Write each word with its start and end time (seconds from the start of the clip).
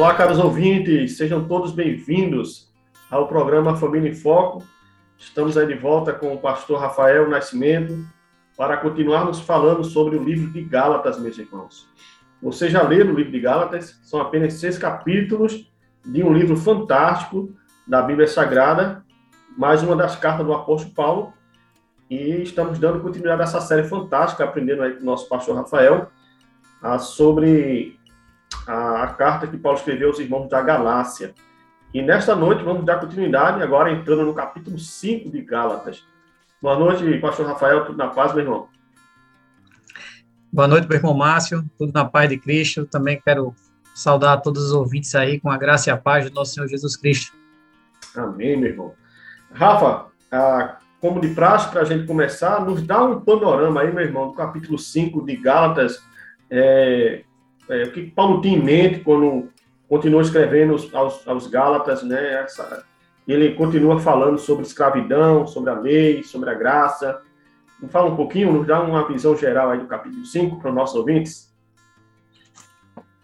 Olá, 0.00 0.14
caros 0.14 0.38
ouvintes, 0.38 1.18
sejam 1.18 1.46
todos 1.46 1.72
bem-vindos 1.72 2.72
ao 3.10 3.28
programa 3.28 3.76
Família 3.76 4.08
em 4.08 4.14
Foco. 4.14 4.64
Estamos 5.18 5.58
aí 5.58 5.66
de 5.66 5.74
volta 5.74 6.10
com 6.14 6.32
o 6.32 6.38
pastor 6.38 6.80
Rafael 6.80 7.28
Nascimento 7.28 8.02
para 8.56 8.78
continuarmos 8.78 9.40
falando 9.40 9.84
sobre 9.84 10.16
o 10.16 10.24
livro 10.24 10.50
de 10.50 10.62
Gálatas, 10.62 11.20
meus 11.20 11.36
irmãos. 11.36 11.86
Você 12.42 12.70
já 12.70 12.82
leu 12.82 13.08
o 13.08 13.14
livro 13.14 13.30
de 13.30 13.40
Gálatas? 13.40 14.00
São 14.02 14.22
apenas 14.22 14.54
seis 14.54 14.78
capítulos 14.78 15.70
de 16.02 16.22
um 16.22 16.32
livro 16.32 16.56
fantástico 16.56 17.54
da 17.86 18.00
Bíblia 18.00 18.26
Sagrada, 18.26 19.04
mais 19.54 19.82
uma 19.82 19.94
das 19.94 20.16
cartas 20.16 20.46
do 20.46 20.54
apóstolo 20.54 20.94
Paulo. 20.94 21.34
E 22.08 22.40
estamos 22.40 22.78
dando 22.78 23.00
continuidade 23.00 23.42
a 23.42 23.44
essa 23.44 23.60
série 23.60 23.84
fantástica, 23.84 24.44
aprendendo 24.44 24.82
aí 24.82 24.94
com 24.94 25.02
o 25.02 25.04
nosso 25.04 25.28
pastor 25.28 25.56
Rafael, 25.56 26.10
sobre 27.00 27.99
a, 28.70 29.02
a 29.02 29.06
carta 29.08 29.48
que 29.48 29.58
Paulo 29.58 29.78
escreveu 29.78 30.08
aos 30.08 30.20
irmãos 30.20 30.48
da 30.48 30.62
Galácia. 30.62 31.34
E 31.92 32.00
nesta 32.00 32.36
noite 32.36 32.62
vamos 32.62 32.84
dar 32.84 33.00
continuidade, 33.00 33.60
agora 33.60 33.90
entrando 33.90 34.24
no 34.24 34.32
capítulo 34.32 34.78
5 34.78 35.28
de 35.28 35.42
Gálatas. 35.42 36.04
Boa 36.62 36.78
noite, 36.78 37.18
pastor 37.18 37.46
Rafael, 37.46 37.84
tudo 37.84 37.98
na 37.98 38.08
paz, 38.08 38.32
meu 38.32 38.44
irmão? 38.44 38.68
Boa 40.52 40.68
noite, 40.68 40.86
meu 40.86 40.96
irmão 40.96 41.14
Márcio, 41.14 41.64
tudo 41.76 41.92
na 41.92 42.04
paz 42.04 42.28
de 42.28 42.38
Cristo. 42.38 42.86
Também 42.86 43.20
quero 43.20 43.52
saudar 43.92 44.40
todos 44.40 44.66
os 44.66 44.72
ouvintes 44.72 45.14
aí 45.16 45.40
com 45.40 45.50
a 45.50 45.58
graça 45.58 45.90
e 45.90 45.92
a 45.92 45.96
paz 45.96 46.30
do 46.30 46.34
nosso 46.34 46.54
Senhor 46.54 46.68
Jesus 46.68 46.96
Cristo. 46.96 47.36
Amém, 48.14 48.56
meu 48.56 48.70
irmão. 48.70 48.94
Rafa, 49.52 50.06
ah, 50.30 50.78
como 51.00 51.20
de 51.20 51.28
praxe, 51.28 51.70
para 51.70 51.80
a 51.80 51.84
gente 51.84 52.06
começar, 52.06 52.64
nos 52.64 52.82
dá 52.82 53.02
um 53.02 53.20
panorama 53.20 53.80
aí, 53.80 53.92
meu 53.92 54.04
irmão, 54.04 54.28
do 54.28 54.34
capítulo 54.34 54.78
5 54.78 55.24
de 55.24 55.36
Gálatas, 55.36 56.00
é, 56.48 57.24
é, 57.70 57.84
o 57.84 57.92
que 57.92 58.10
Paulo 58.10 58.40
tinha 58.40 58.58
em 58.58 58.62
mente 58.62 59.00
quando 59.00 59.48
continuou 59.88 60.20
escrevendo 60.20 60.76
aos, 60.92 61.26
aos 61.26 61.46
Gálatas, 61.46 62.02
né? 62.02 62.42
Essa, 62.42 62.84
ele 63.26 63.54
continua 63.54 63.98
falando 64.00 64.38
sobre 64.38 64.64
escravidão, 64.64 65.46
sobre 65.46 65.70
a 65.70 65.74
lei, 65.74 66.22
sobre 66.22 66.50
a 66.50 66.54
graça. 66.54 67.20
Me 67.80 67.88
fala 67.88 68.10
um 68.10 68.16
pouquinho, 68.16 68.52
nos 68.52 68.66
dá 68.66 68.80
uma 68.80 69.06
visão 69.06 69.36
geral 69.36 69.70
aí 69.70 69.78
do 69.78 69.86
capítulo 69.86 70.24
5 70.24 70.60
para 70.60 70.68
os 70.68 70.74
nossos 70.74 70.96
ouvintes. 70.96 71.50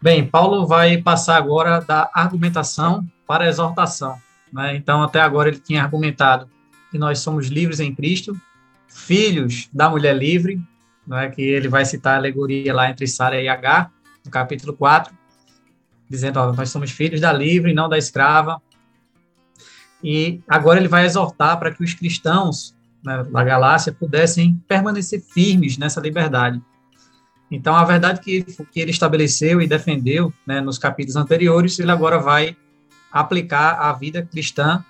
Bem, 0.00 0.26
Paulo 0.26 0.66
vai 0.66 0.98
passar 0.98 1.36
agora 1.36 1.80
da 1.80 2.08
argumentação 2.14 3.04
para 3.26 3.44
a 3.44 3.48
exortação. 3.48 4.16
Né? 4.52 4.76
Então, 4.76 5.02
até 5.02 5.20
agora 5.20 5.48
ele 5.48 5.58
tinha 5.58 5.82
argumentado 5.82 6.48
que 6.90 6.98
nós 6.98 7.18
somos 7.18 7.48
livres 7.48 7.80
em 7.80 7.94
Cristo, 7.94 8.34
filhos 8.86 9.68
da 9.72 9.90
mulher 9.90 10.16
livre, 10.16 10.60
né? 11.06 11.28
que 11.30 11.42
ele 11.42 11.68
vai 11.68 11.84
citar 11.84 12.14
a 12.14 12.18
alegoria 12.18 12.72
lá 12.72 12.88
entre 12.88 13.06
Sara 13.06 13.40
e 13.40 13.48
H, 13.48 13.90
no 14.26 14.30
capítulo 14.30 14.72
4, 14.74 15.16
dizendo, 16.08 16.38
ó, 16.38 16.52
nós 16.52 16.70
somos 16.70 16.90
filhos 16.90 17.20
da 17.20 17.32
livre, 17.32 17.72
não 17.72 17.88
da 17.88 17.96
escrava. 17.96 18.60
E 20.02 20.40
agora 20.46 20.78
ele 20.78 20.88
vai 20.88 21.06
exortar 21.06 21.58
para 21.58 21.72
que 21.72 21.82
os 21.82 21.94
cristãos 21.94 22.76
né, 23.02 23.24
da 23.24 23.44
Galácia 23.44 23.92
pudessem 23.92 24.62
permanecer 24.68 25.20
firmes 25.20 25.78
nessa 25.78 26.00
liberdade. 26.00 26.60
Então, 27.50 27.76
a 27.76 27.84
verdade 27.84 28.20
que, 28.20 28.42
que 28.42 28.80
ele 28.80 28.90
estabeleceu 28.90 29.62
e 29.62 29.66
defendeu 29.66 30.32
né, 30.46 30.60
nos 30.60 30.78
capítulos 30.78 31.16
anteriores, 31.16 31.78
ele 31.78 31.90
agora 31.90 32.18
vai 32.18 32.56
aplicar 33.10 33.74
à 33.80 33.92
vida 33.92 34.22
cristã 34.22 34.84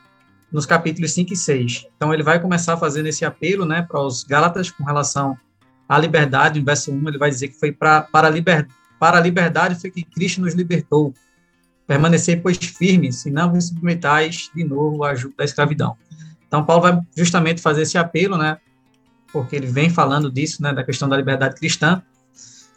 nos 0.50 0.64
capítulos 0.64 1.12
5 1.12 1.34
e 1.34 1.36
6. 1.36 1.86
Então, 1.96 2.14
ele 2.14 2.22
vai 2.22 2.40
começar 2.40 2.76
fazendo 2.78 3.06
esse 3.06 3.24
apelo 3.24 3.66
né, 3.66 3.82
para 3.82 4.00
os 4.00 4.24
Gálatas 4.24 4.70
com 4.70 4.84
relação 4.84 5.36
à 5.86 5.98
liberdade. 5.98 6.58
No 6.58 6.64
verso 6.64 6.90
1, 6.90 7.08
ele 7.08 7.18
vai 7.18 7.28
dizer 7.28 7.48
que 7.48 7.60
foi 7.60 7.72
pra, 7.72 8.00
para, 8.00 8.30
liber, 8.30 8.66
para 8.98 9.18
a 9.18 9.20
liberdade 9.20 9.80
foi 9.80 9.90
que 9.90 10.02
Cristo 10.02 10.40
nos 10.40 10.54
libertou. 10.54 11.14
Permanecer, 11.86 12.42
pois, 12.42 12.56
firmes, 12.56 13.24
e 13.26 13.30
não 13.30 13.52
vos 13.52 13.68
submetais 13.68 14.50
de 14.54 14.64
novo 14.64 15.04
à 15.04 15.10
ajuda 15.10 15.34
da 15.38 15.44
escravidão. 15.44 15.96
Então, 16.46 16.64
Paulo 16.64 16.82
vai 16.82 17.00
justamente 17.16 17.60
fazer 17.62 17.82
esse 17.82 17.96
apelo, 17.96 18.36
né? 18.36 18.58
Porque 19.32 19.54
ele 19.54 19.66
vem 19.66 19.88
falando 19.88 20.30
disso, 20.30 20.62
né? 20.62 20.72
Da 20.72 20.82
questão 20.82 21.08
da 21.08 21.16
liberdade 21.16 21.54
cristã. 21.54 22.02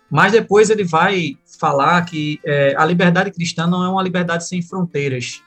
Mas 0.09 0.31
depois 0.31 0.69
ele 0.69 0.83
vai 0.83 1.37
falar 1.59 2.03
que 2.05 2.39
é, 2.43 2.73
a 2.77 2.85
liberdade 2.85 3.31
cristã 3.31 3.67
não 3.67 3.83
é 3.83 3.89
uma 3.89 4.01
liberdade 4.01 4.47
sem 4.47 4.61
fronteiras, 4.61 5.43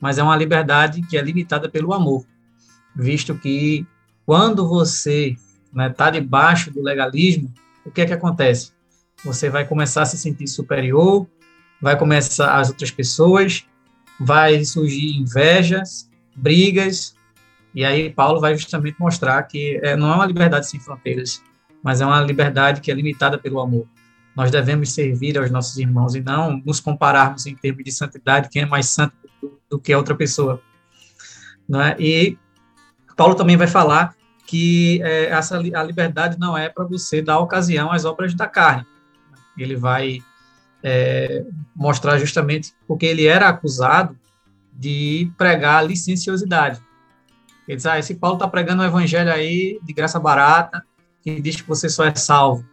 mas 0.00 0.16
é 0.16 0.22
uma 0.22 0.36
liberdade 0.36 1.02
que 1.02 1.18
é 1.18 1.22
limitada 1.22 1.68
pelo 1.68 1.92
amor, 1.92 2.24
visto 2.94 3.34
que 3.34 3.86
quando 4.24 4.66
você 4.66 5.36
está 5.66 5.72
né, 5.74 5.90
tá 5.90 6.10
debaixo 6.10 6.70
do 6.70 6.82
legalismo, 6.82 7.52
o 7.84 7.90
que 7.90 8.00
é 8.00 8.06
que 8.06 8.12
acontece? 8.12 8.72
Você 9.24 9.50
vai 9.50 9.66
começar 9.66 10.02
a 10.02 10.06
se 10.06 10.18
sentir 10.18 10.46
superior, 10.46 11.26
vai 11.80 11.98
começar 11.98 12.58
as 12.58 12.68
outras 12.68 12.90
pessoas, 12.90 13.66
vai 14.18 14.64
surgir 14.64 15.16
invejas, 15.16 16.10
brigas, 16.34 17.16
e 17.74 17.84
aí 17.84 18.10
Paulo 18.10 18.40
vai 18.40 18.56
justamente 18.56 18.98
mostrar 18.98 19.42
que 19.42 19.78
é, 19.82 19.94
não 19.94 20.10
é 20.10 20.14
uma 20.14 20.26
liberdade 20.26 20.68
sem 20.68 20.80
fronteiras, 20.80 21.42
mas 21.82 22.00
é 22.00 22.06
uma 22.06 22.20
liberdade 22.22 22.80
que 22.80 22.90
é 22.90 22.94
limitada 22.94 23.38
pelo 23.38 23.60
amor. 23.60 23.86
Nós 24.34 24.50
devemos 24.50 24.92
servir 24.92 25.38
aos 25.38 25.50
nossos 25.50 25.76
irmãos 25.76 26.14
e 26.14 26.20
não 26.20 26.60
nos 26.64 26.80
compararmos 26.80 27.46
em 27.46 27.54
termos 27.54 27.84
de 27.84 27.92
santidade, 27.92 28.48
quem 28.48 28.62
é 28.62 28.66
mais 28.66 28.88
santo 28.88 29.14
do, 29.68 29.78
que 29.78 29.92
a 29.92 29.98
outra 29.98 30.14
pessoa. 30.14 30.60
Não 31.68 31.80
é? 31.80 31.96
E 31.98 32.38
Paulo 33.14 33.34
também 33.34 33.56
vai 33.56 33.66
falar 33.66 34.14
que 34.46 35.02
é, 35.02 35.26
essa, 35.26 35.58
a 35.58 35.82
liberdade 35.82 36.38
não 36.38 36.56
é 36.56 36.68
para 36.68 36.84
você 36.84 37.20
dar 37.20 37.40
ocasião 37.40 37.92
às 37.92 38.04
obras 38.04 38.34
da 38.34 38.46
carne, 38.46 38.86
ele 39.62 39.76
vai 39.76 40.20
é, 40.82 41.44
mostrar 41.74 42.18
justamente 42.18 42.72
porque 42.86 43.06
ele 43.06 43.26
era 43.26 43.48
acusado 43.48 44.16
de 44.72 45.30
pregar 45.36 45.86
licenciosidade. 45.86 46.80
Ele 47.66 47.76
diz, 47.76 47.86
ah, 47.86 47.98
esse 47.98 48.14
Paulo 48.14 48.36
está 48.36 48.46
pregando 48.46 48.82
um 48.82 48.86
evangelho 48.86 49.32
aí 49.32 49.80
de 49.82 49.92
graça 49.92 50.20
barata, 50.20 50.84
que 51.22 51.40
diz 51.40 51.56
que 51.56 51.66
você 51.66 51.88
só 51.88 52.04
é 52.04 52.14
salvo 52.14 52.64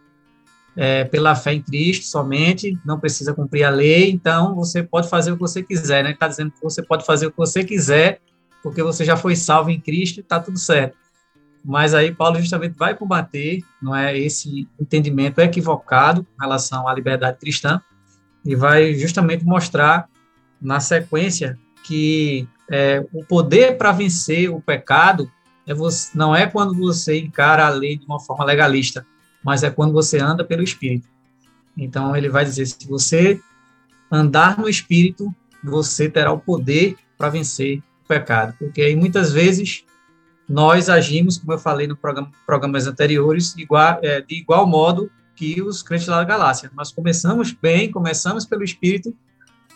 é, 0.76 1.04
pela 1.04 1.34
fé 1.34 1.54
em 1.54 1.62
Cristo 1.62 2.06
somente, 2.06 2.78
não 2.84 2.98
precisa 2.98 3.32
cumprir 3.32 3.64
a 3.64 3.70
lei, 3.70 4.10
então 4.10 4.54
você 4.54 4.82
pode 4.82 5.08
fazer 5.08 5.32
o 5.32 5.36
que 5.36 5.40
você 5.40 5.62
quiser, 5.62 6.02
né? 6.02 6.10
Está 6.10 6.28
dizendo 6.28 6.50
que 6.50 6.62
você 6.62 6.82
pode 6.82 7.04
fazer 7.04 7.26
o 7.26 7.30
que 7.30 7.36
você 7.36 7.64
quiser, 7.64 8.20
porque 8.62 8.82
você 8.82 9.04
já 9.04 9.16
foi 9.16 9.36
salvo 9.36 9.70
em 9.70 9.80
Cristo 9.80 10.18
e 10.18 10.20
está 10.20 10.40
tudo 10.40 10.58
certo. 10.58 10.96
Mas 11.64 11.94
aí 11.94 12.14
Paulo 12.14 12.38
justamente 12.38 12.76
vai 12.76 12.94
combater, 12.94 13.64
não 13.80 13.96
é 13.96 14.18
esse 14.18 14.68
entendimento 14.78 15.38
equivocado 15.40 16.26
em 16.36 16.42
relação 16.42 16.86
à 16.86 16.92
liberdade 16.92 17.38
cristã 17.38 17.80
e 18.44 18.54
vai 18.54 18.94
justamente 18.94 19.44
mostrar 19.44 20.08
na 20.60 20.78
sequência 20.78 21.58
que 21.84 22.46
é, 22.70 23.04
o 23.12 23.24
poder 23.24 23.78
para 23.78 23.92
vencer 23.92 24.50
o 24.50 24.60
pecado 24.60 25.30
é 25.66 25.72
você, 25.72 26.10
não 26.14 26.36
é 26.36 26.46
quando 26.46 26.74
você 26.74 27.18
encara 27.18 27.66
a 27.66 27.70
lei 27.70 27.96
de 27.96 28.04
uma 28.04 28.20
forma 28.20 28.44
legalista, 28.44 29.06
mas 29.42 29.62
é 29.62 29.70
quando 29.70 29.92
você 29.92 30.18
anda 30.18 30.44
pelo 30.44 30.62
Espírito. 30.62 31.08
Então 31.76 32.14
ele 32.14 32.28
vai 32.28 32.44
dizer: 32.44 32.66
se 32.66 32.86
você 32.86 33.40
andar 34.10 34.58
no 34.58 34.68
Espírito, 34.68 35.34
você 35.62 36.08
terá 36.08 36.30
o 36.32 36.38
poder 36.38 36.96
para 37.16 37.30
vencer 37.30 37.78
o 38.04 38.08
pecado, 38.08 38.54
porque 38.58 38.82
aí 38.82 38.94
muitas 38.94 39.32
vezes 39.32 39.84
nós 40.48 40.88
agimos, 40.88 41.38
como 41.38 41.52
eu 41.52 41.58
falei 41.58 41.86
no 41.86 41.96
programa, 41.96 42.30
programas 42.46 42.86
anteriores, 42.86 43.56
igual, 43.56 43.98
é, 44.02 44.20
de 44.20 44.34
igual 44.34 44.66
modo 44.66 45.10
que 45.34 45.60
os 45.62 45.82
crentes 45.82 46.06
da 46.06 46.22
galáxia. 46.22 46.70
Nós 46.74 46.92
começamos 46.92 47.52
bem, 47.52 47.90
começamos 47.90 48.44
pelo 48.44 48.62
Espírito, 48.62 49.14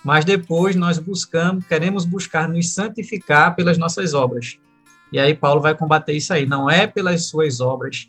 mas 0.05 0.25
depois 0.25 0.77
nós 0.77 0.99
buscamos, 0.99 1.67
queremos 1.67 2.05
buscar 2.05 2.49
nos 2.49 2.73
santificar 2.73 3.57
pelas 3.57 3.79
nossas 3.79 4.15
obras. 4.15 4.59
E 5.11 5.19
aí 5.19 5.35
Paulo 5.35 5.61
vai 5.61 5.75
combater 5.75 6.13
isso 6.13 6.33
aí. 6.33 6.47
Não 6.47 6.71
é 6.71 6.87
pelas 6.87 7.27
suas 7.27 7.61
obras 7.61 8.09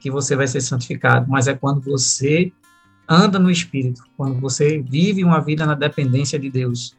que 0.00 0.10
você 0.10 0.36
vai 0.36 0.46
ser 0.46 0.60
santificado, 0.60 1.30
mas 1.30 1.48
é 1.48 1.54
quando 1.54 1.80
você 1.80 2.52
anda 3.08 3.38
no 3.38 3.50
Espírito, 3.50 4.02
quando 4.16 4.38
você 4.40 4.78
vive 4.78 5.24
uma 5.24 5.40
vida 5.40 5.64
na 5.64 5.74
dependência 5.74 6.38
de 6.38 6.50
Deus. 6.50 6.96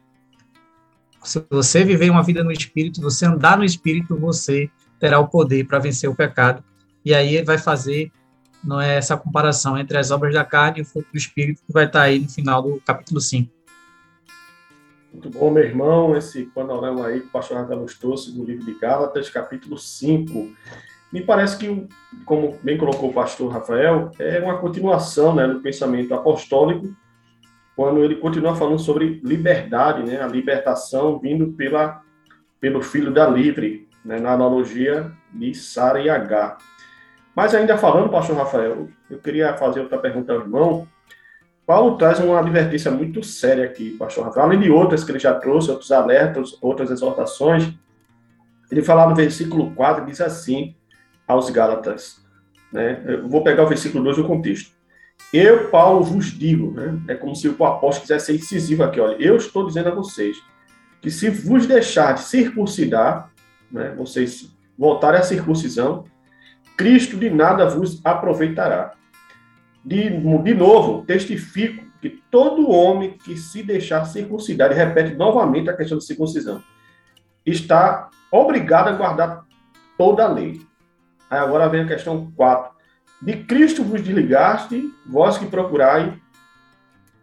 Se 1.22 1.44
você 1.50 1.84
viver 1.84 2.10
uma 2.10 2.22
vida 2.22 2.42
no 2.42 2.52
Espírito, 2.52 3.00
você 3.00 3.26
andar 3.26 3.58
no 3.58 3.64
Espírito, 3.64 4.16
você 4.16 4.70
terá 4.98 5.18
o 5.18 5.28
poder 5.28 5.66
para 5.66 5.78
vencer 5.78 6.08
o 6.08 6.14
pecado. 6.14 6.62
E 7.04 7.14
aí 7.14 7.36
ele 7.36 7.44
vai 7.44 7.58
fazer 7.58 8.10
não 8.66 8.80
é 8.80 8.96
essa 8.96 9.16
comparação 9.16 9.78
entre 9.78 9.96
as 9.96 10.10
obras 10.10 10.34
da 10.34 10.44
carne 10.44 10.80
e 10.80 10.82
o 10.82 10.84
fruto 10.84 11.08
do 11.12 11.16
Espírito 11.16 11.62
que 11.64 11.72
vai 11.72 11.86
estar 11.86 12.02
aí 12.02 12.18
no 12.18 12.28
final 12.28 12.60
do 12.60 12.80
capítulo 12.84 13.20
5. 13.20 13.50
Muito 15.12 15.30
bom, 15.30 15.50
meu 15.50 15.62
irmão, 15.62 16.16
esse 16.16 16.42
panorama 16.46 17.06
aí 17.06 17.20
que 17.20 17.26
o 17.26 17.30
pastor 17.30 17.58
Rafael 17.58 17.80
nos 17.80 17.96
trouxe 17.96 18.32
do 18.32 18.44
livro 18.44 18.66
de 18.66 18.74
Gálatas, 18.74 19.30
capítulo 19.30 19.78
5. 19.78 20.52
Me 21.12 21.22
parece 21.22 21.56
que, 21.56 21.88
como 22.24 22.58
bem 22.62 22.76
colocou 22.76 23.10
o 23.10 23.14
pastor 23.14 23.50
Rafael, 23.50 24.10
é 24.18 24.40
uma 24.40 24.58
continuação 24.58 25.34
né, 25.34 25.46
do 25.46 25.60
pensamento 25.60 26.12
apostólico, 26.12 26.94
quando 27.74 28.02
ele 28.02 28.16
continua 28.16 28.56
falando 28.56 28.78
sobre 28.78 29.20
liberdade, 29.22 30.02
né, 30.02 30.20
a 30.20 30.26
libertação 30.26 31.18
vindo 31.18 31.52
pela, 31.52 32.02
pelo 32.60 32.82
filho 32.82 33.12
da 33.12 33.26
livre, 33.28 33.85
né, 34.06 34.20
na 34.20 34.32
analogia 34.32 35.10
de 35.34 35.52
Sara 35.52 36.00
e 36.00 36.08
H. 36.08 36.56
Mas 37.34 37.54
ainda 37.54 37.76
falando, 37.76 38.08
pastor 38.08 38.36
Rafael, 38.36 38.88
eu 39.10 39.18
queria 39.18 39.52
fazer 39.54 39.80
outra 39.80 39.98
pergunta 39.98 40.32
ao 40.32 40.40
irmão. 40.40 40.86
Paulo 41.66 41.98
traz 41.98 42.20
uma 42.20 42.38
advertência 42.38 42.90
muito 42.90 43.22
séria 43.24 43.64
aqui, 43.64 43.90
pastor 43.98 44.24
Rafael, 44.24 44.46
além 44.46 44.60
de 44.60 44.70
outras 44.70 45.02
que 45.02 45.10
ele 45.10 45.18
já 45.18 45.34
trouxe, 45.34 45.70
outros 45.70 45.90
alertas, 45.90 46.56
outras 46.62 46.90
exortações. 46.90 47.74
Ele 48.70 48.80
fala 48.80 49.08
no 49.08 49.16
versículo 49.16 49.72
4, 49.74 50.06
diz 50.06 50.20
assim 50.20 50.76
aos 51.26 51.50
Gálatas, 51.50 52.24
né? 52.72 53.02
Eu 53.04 53.28
vou 53.28 53.42
pegar 53.42 53.64
o 53.64 53.68
versículo 53.68 54.04
2 54.04 54.18
do 54.18 54.24
contexto. 54.24 54.70
Eu, 55.32 55.68
Paulo, 55.68 56.04
vos 56.04 56.26
digo, 56.26 56.70
né? 56.70 56.96
É 57.08 57.14
como 57.14 57.34
se 57.34 57.48
o 57.48 57.64
apóstolo 57.64 58.02
quisesse 58.02 58.26
ser 58.26 58.34
incisivo 58.36 58.84
aqui, 58.84 59.00
olha. 59.00 59.16
Eu 59.16 59.36
estou 59.36 59.66
dizendo 59.66 59.88
a 59.88 59.94
vocês 59.94 60.36
que 61.00 61.10
se 61.10 61.28
vos 61.28 61.66
deixar 61.66 62.14
de 62.14 62.22
circuncidar, 62.22 63.30
né? 63.70 63.94
Vocês 63.96 64.54
voltarem 64.78 65.20
à 65.20 65.22
circuncisão, 65.22 66.04
Cristo 66.76 67.16
de 67.16 67.30
nada 67.30 67.68
vos 67.68 68.00
aproveitará. 68.04 68.92
De, 69.84 70.10
de 70.10 70.54
novo, 70.54 71.04
testifico 71.06 71.84
que 72.00 72.10
todo 72.30 72.70
homem 72.70 73.16
que 73.16 73.36
se 73.36 73.62
deixar 73.62 74.04
circuncidar, 74.04 74.70
e 74.70 74.74
repete 74.74 75.14
novamente 75.14 75.70
a 75.70 75.76
questão 75.76 75.96
da 75.96 76.04
circuncisão, 76.04 76.62
está 77.44 78.10
obrigado 78.30 78.88
a 78.88 78.92
guardar 78.92 79.44
toda 79.96 80.24
a 80.24 80.28
lei. 80.28 80.60
Aí 81.30 81.38
agora 81.38 81.68
vem 81.68 81.82
a 81.82 81.86
questão 81.86 82.30
4. 82.36 82.76
De 83.22 83.44
Cristo 83.44 83.82
vos 83.82 84.02
desligaste, 84.02 84.92
vós 85.06 85.38
que 85.38 85.46
procurai 85.46 86.20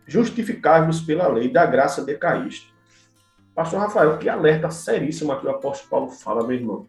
justificar-vos 0.07 1.01
pela 1.01 1.27
lei, 1.27 1.49
da 1.49 1.65
graça 1.65 2.03
decaíste. 2.03 2.72
Pastor 3.55 3.79
Rafael, 3.79 4.17
que 4.17 4.27
alerta 4.27 4.71
seríssimo 4.71 5.31
aqui 5.31 5.45
o 5.45 5.51
apóstolo 5.51 5.89
Paulo 5.89 6.09
fala, 6.09 6.45
meu 6.45 6.57
irmão, 6.57 6.87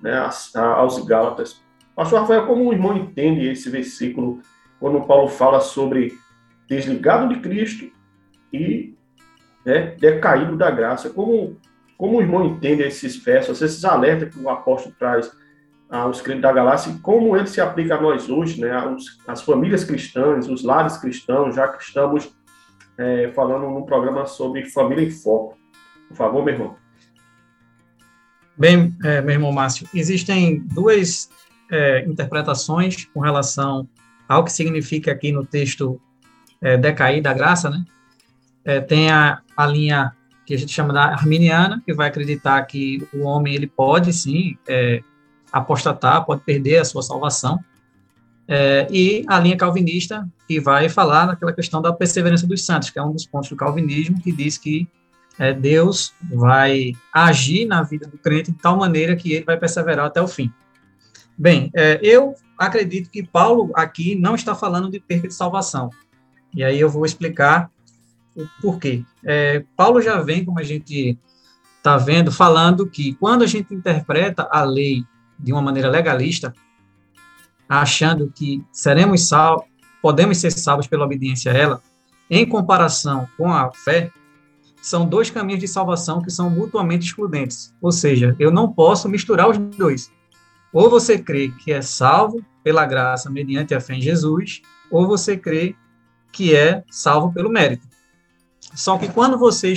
né, 0.00 0.16
aos 0.54 0.98
Gálatas. 1.04 1.62
Pastor 1.94 2.20
Rafael, 2.20 2.46
como 2.46 2.68
o 2.68 2.72
irmão 2.72 2.96
entende 2.96 3.46
esse 3.46 3.70
versículo 3.70 4.40
quando 4.80 5.06
Paulo 5.06 5.28
fala 5.28 5.60
sobre 5.60 6.18
desligado 6.68 7.28
de 7.28 7.40
Cristo 7.40 7.90
e 8.52 8.94
né, 9.64 9.96
decaído 9.98 10.56
da 10.56 10.70
graça? 10.70 11.10
Como, 11.10 11.56
como 11.96 12.18
o 12.18 12.20
irmão 12.20 12.44
entende 12.44 12.82
esses 12.82 13.16
versos, 13.16 13.62
esses 13.62 13.84
alertas 13.84 14.34
que 14.34 14.40
o 14.40 14.50
apóstolo 14.50 14.94
traz 14.98 15.30
aos 15.88 16.20
crentes 16.20 16.42
da 16.42 16.52
galáxia 16.52 16.90
e 16.90 16.98
como 16.98 17.36
ele 17.36 17.46
se 17.46 17.60
aplica 17.60 17.94
a 17.94 18.00
nós 18.00 18.28
hoje, 18.28 18.60
né, 18.60 18.72
aos, 18.72 19.20
as 19.26 19.42
famílias 19.42 19.84
cristãs, 19.84 20.48
os 20.48 20.64
lares 20.64 20.96
cristãos, 20.96 21.54
já 21.54 21.68
que 21.68 21.82
estamos 21.82 22.34
é, 22.98 23.30
falando 23.34 23.70
num 23.70 23.82
programa 23.82 24.26
sobre 24.26 24.68
família 24.68 25.04
em 25.04 25.10
foco. 25.10 25.56
Por 26.08 26.16
favor, 26.16 26.44
meu 26.44 26.54
irmão. 26.54 26.76
Bem, 28.56 28.96
é, 29.04 29.20
meu 29.20 29.34
irmão 29.34 29.52
Márcio, 29.52 29.86
existem 29.92 30.60
duas 30.60 31.28
é, 31.70 32.04
interpretações 32.06 33.04
com 33.06 33.20
relação 33.20 33.88
ao 34.28 34.44
que 34.44 34.52
significa 34.52 35.12
aqui 35.12 35.30
no 35.30 35.44
texto 35.44 36.00
é, 36.60 36.76
decair 36.76 37.22
da 37.22 37.34
graça, 37.34 37.68
né? 37.68 37.84
É, 38.64 38.80
tem 38.80 39.10
a, 39.10 39.42
a 39.56 39.66
linha 39.66 40.12
que 40.44 40.54
a 40.54 40.58
gente 40.58 40.72
chama 40.72 40.92
da 40.92 41.04
arminiana, 41.04 41.82
que 41.84 41.92
vai 41.92 42.08
acreditar 42.08 42.62
que 42.62 43.06
o 43.12 43.22
homem 43.22 43.54
ele 43.54 43.66
pode 43.66 44.12
sim 44.12 44.56
é, 44.66 45.02
apostatar, 45.52 46.24
pode 46.24 46.42
perder 46.42 46.78
a 46.78 46.84
sua 46.84 47.02
salvação, 47.02 47.62
é, 48.48 48.86
e 48.90 49.24
a 49.26 49.38
linha 49.40 49.56
calvinista, 49.56 50.28
que 50.46 50.60
vai 50.60 50.88
falar 50.88 51.26
naquela 51.26 51.52
questão 51.52 51.82
da 51.82 51.92
perseverança 51.92 52.46
dos 52.46 52.64
santos, 52.64 52.90
que 52.90 52.98
é 52.98 53.02
um 53.02 53.12
dos 53.12 53.26
pontos 53.26 53.50
do 53.50 53.56
calvinismo, 53.56 54.20
que 54.20 54.30
diz 54.30 54.56
que 54.56 54.88
é, 55.38 55.52
Deus 55.52 56.14
vai 56.32 56.92
agir 57.12 57.66
na 57.66 57.82
vida 57.82 58.06
do 58.06 58.18
crente 58.18 58.50
de 58.50 58.58
tal 58.58 58.76
maneira 58.76 59.16
que 59.16 59.32
ele 59.32 59.44
vai 59.44 59.56
perseverar 59.56 60.06
até 60.06 60.20
o 60.20 60.28
fim. 60.28 60.52
Bem, 61.36 61.70
é, 61.74 62.00
eu 62.02 62.34
acredito 62.58 63.10
que 63.10 63.22
Paulo 63.22 63.70
aqui 63.74 64.14
não 64.14 64.34
está 64.34 64.54
falando 64.54 64.90
de 64.90 64.98
perda 64.98 65.28
de 65.28 65.34
salvação. 65.34 65.90
E 66.54 66.64
aí 66.64 66.80
eu 66.80 66.88
vou 66.88 67.04
explicar 67.04 67.70
o 68.34 68.46
porquê. 68.62 69.04
É, 69.24 69.62
Paulo 69.76 70.00
já 70.00 70.20
vem, 70.20 70.44
como 70.44 70.58
a 70.58 70.62
gente 70.62 71.18
está 71.76 71.98
vendo, 71.98 72.32
falando 72.32 72.88
que 72.88 73.14
quando 73.14 73.42
a 73.42 73.46
gente 73.46 73.74
interpreta 73.74 74.48
a 74.50 74.64
lei 74.64 75.04
de 75.38 75.52
uma 75.52 75.60
maneira 75.60 75.90
legalista, 75.90 76.54
achando 77.68 78.32
que 78.34 78.64
seremos 78.72 79.28
salvos, 79.28 79.66
podemos 80.00 80.38
ser 80.38 80.50
salvos 80.50 80.86
pela 80.86 81.04
obediência 81.04 81.52
a 81.52 81.54
ela, 81.54 81.82
em 82.30 82.46
comparação 82.46 83.28
com 83.36 83.52
a 83.52 83.70
fé, 83.72 84.10
são 84.86 85.04
dois 85.04 85.28
caminhos 85.30 85.58
de 85.58 85.66
salvação 85.66 86.22
que 86.22 86.30
são 86.30 86.48
mutuamente 86.48 87.06
excludentes. 87.06 87.74
Ou 87.82 87.90
seja, 87.90 88.36
eu 88.38 88.52
não 88.52 88.72
posso 88.72 89.08
misturar 89.08 89.50
os 89.50 89.58
dois. 89.58 90.12
Ou 90.72 90.88
você 90.88 91.18
crê 91.18 91.48
que 91.48 91.72
é 91.72 91.82
salvo 91.82 92.40
pela 92.62 92.86
graça 92.86 93.28
mediante 93.28 93.74
a 93.74 93.80
fé 93.80 93.94
em 93.94 94.00
Jesus, 94.00 94.62
ou 94.88 95.04
você 95.04 95.36
crê 95.36 95.74
que 96.30 96.54
é 96.54 96.84
salvo 96.88 97.32
pelo 97.32 97.50
mérito. 97.50 97.84
Só 98.76 98.96
que 98.96 99.08
quando 99.08 99.36
você 99.36 99.74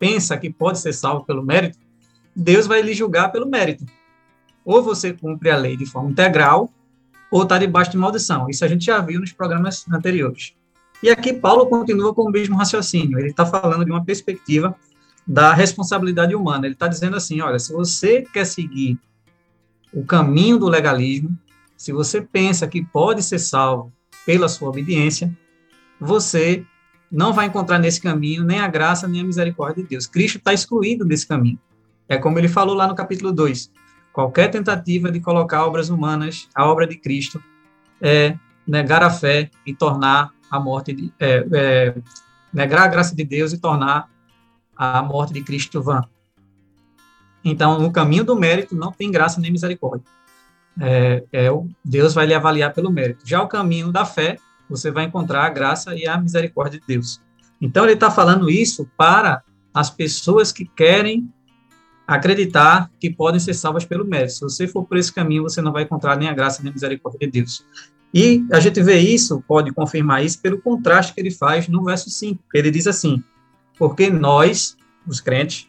pensa 0.00 0.36
que 0.36 0.50
pode 0.50 0.80
ser 0.80 0.92
salvo 0.92 1.24
pelo 1.24 1.44
mérito, 1.44 1.78
Deus 2.34 2.66
vai 2.66 2.82
lhe 2.82 2.92
julgar 2.92 3.30
pelo 3.30 3.48
mérito. 3.48 3.86
Ou 4.64 4.82
você 4.82 5.12
cumpre 5.12 5.48
a 5.48 5.56
lei 5.56 5.76
de 5.76 5.86
forma 5.86 6.10
integral, 6.10 6.68
ou 7.30 7.44
está 7.44 7.56
debaixo 7.56 7.92
de 7.92 7.98
maldição. 7.98 8.50
Isso 8.50 8.64
a 8.64 8.68
gente 8.68 8.86
já 8.86 8.98
viu 8.98 9.20
nos 9.20 9.30
programas 9.30 9.86
anteriores. 9.88 10.56
E 11.04 11.10
aqui 11.10 11.34
Paulo 11.34 11.66
continua 11.66 12.14
com 12.14 12.22
o 12.22 12.30
mesmo 12.30 12.56
raciocínio. 12.56 13.18
Ele 13.18 13.28
está 13.28 13.44
falando 13.44 13.84
de 13.84 13.90
uma 13.90 14.02
perspectiva 14.02 14.74
da 15.26 15.52
responsabilidade 15.52 16.34
humana. 16.34 16.64
Ele 16.66 16.72
está 16.72 16.88
dizendo 16.88 17.14
assim: 17.14 17.42
olha, 17.42 17.58
se 17.58 17.74
você 17.74 18.22
quer 18.22 18.46
seguir 18.46 18.98
o 19.92 20.02
caminho 20.02 20.58
do 20.58 20.66
legalismo, 20.66 21.38
se 21.76 21.92
você 21.92 22.22
pensa 22.22 22.66
que 22.66 22.82
pode 22.82 23.22
ser 23.22 23.38
salvo 23.38 23.92
pela 24.24 24.48
sua 24.48 24.70
obediência, 24.70 25.30
você 26.00 26.64
não 27.12 27.34
vai 27.34 27.48
encontrar 27.48 27.78
nesse 27.78 28.00
caminho 28.00 28.42
nem 28.42 28.60
a 28.60 28.66
graça 28.66 29.06
nem 29.06 29.20
a 29.20 29.24
misericórdia 29.24 29.82
de 29.82 29.90
Deus. 29.90 30.06
Cristo 30.06 30.38
está 30.38 30.54
excluído 30.54 31.04
desse 31.04 31.28
caminho. 31.28 31.58
É 32.08 32.16
como 32.16 32.38
ele 32.38 32.48
falou 32.48 32.74
lá 32.74 32.88
no 32.88 32.94
capítulo 32.94 33.30
2. 33.30 33.70
Qualquer 34.10 34.50
tentativa 34.50 35.12
de 35.12 35.20
colocar 35.20 35.66
obras 35.66 35.90
humanas 35.90 36.48
à 36.54 36.66
obra 36.66 36.86
de 36.86 36.96
Cristo 36.96 37.44
é 38.00 38.38
negar 38.66 39.02
a 39.02 39.10
fé 39.10 39.50
e 39.66 39.74
tornar 39.74 40.33
a 40.54 40.60
morte 40.60 40.92
de, 40.92 41.12
é, 41.18 41.46
é, 41.52 41.94
negar 42.52 42.84
a 42.84 42.88
graça 42.88 43.14
de 43.14 43.24
Deus 43.24 43.52
e 43.52 43.58
tornar 43.58 44.08
a 44.76 45.02
morte 45.02 45.32
de 45.32 45.42
Cristo 45.42 45.82
vã. 45.82 46.02
Então, 47.44 47.78
no 47.78 47.92
caminho 47.92 48.24
do 48.24 48.36
mérito 48.36 48.74
não 48.74 48.92
tem 48.92 49.10
graça 49.10 49.40
nem 49.40 49.50
misericórdia. 49.50 50.06
É, 50.80 51.24
é, 51.32 51.48
Deus 51.84 52.14
vai 52.14 52.26
lhe 52.26 52.34
avaliar 52.34 52.72
pelo 52.72 52.90
mérito. 52.90 53.26
Já 53.26 53.42
o 53.42 53.48
caminho 53.48 53.92
da 53.92 54.04
fé, 54.04 54.38
você 54.68 54.90
vai 54.90 55.04
encontrar 55.04 55.44
a 55.44 55.50
graça 55.50 55.94
e 55.94 56.06
a 56.06 56.16
misericórdia 56.16 56.80
de 56.80 56.86
Deus. 56.86 57.20
Então, 57.60 57.84
ele 57.84 57.94
está 57.94 58.10
falando 58.10 58.48
isso 58.48 58.88
para 58.96 59.42
as 59.72 59.90
pessoas 59.90 60.52
que 60.52 60.64
querem 60.64 61.28
acreditar 62.06 62.90
que 63.00 63.10
podem 63.10 63.40
ser 63.40 63.54
salvas 63.54 63.84
pelo 63.84 64.04
mérito. 64.04 64.32
Se 64.32 64.40
você 64.40 64.68
for 64.68 64.84
por 64.84 64.96
esse 64.96 65.12
caminho, 65.12 65.42
você 65.42 65.60
não 65.60 65.72
vai 65.72 65.82
encontrar 65.82 66.16
nem 66.16 66.28
a 66.28 66.34
graça 66.34 66.62
nem 66.62 66.70
a 66.70 66.74
misericórdia 66.74 67.20
de 67.20 67.40
Deus. 67.40 67.64
E 68.14 68.46
a 68.52 68.60
gente 68.60 68.80
vê 68.80 69.00
isso, 69.00 69.42
pode 69.48 69.72
confirmar 69.72 70.24
isso, 70.24 70.40
pelo 70.40 70.60
contraste 70.60 71.12
que 71.12 71.20
ele 71.20 71.32
faz 71.32 71.66
no 71.66 71.82
verso 71.82 72.08
5. 72.08 72.40
Ele 72.54 72.70
diz 72.70 72.86
assim: 72.86 73.20
Porque 73.76 74.08
nós, 74.08 74.76
os 75.04 75.20
crentes, 75.20 75.66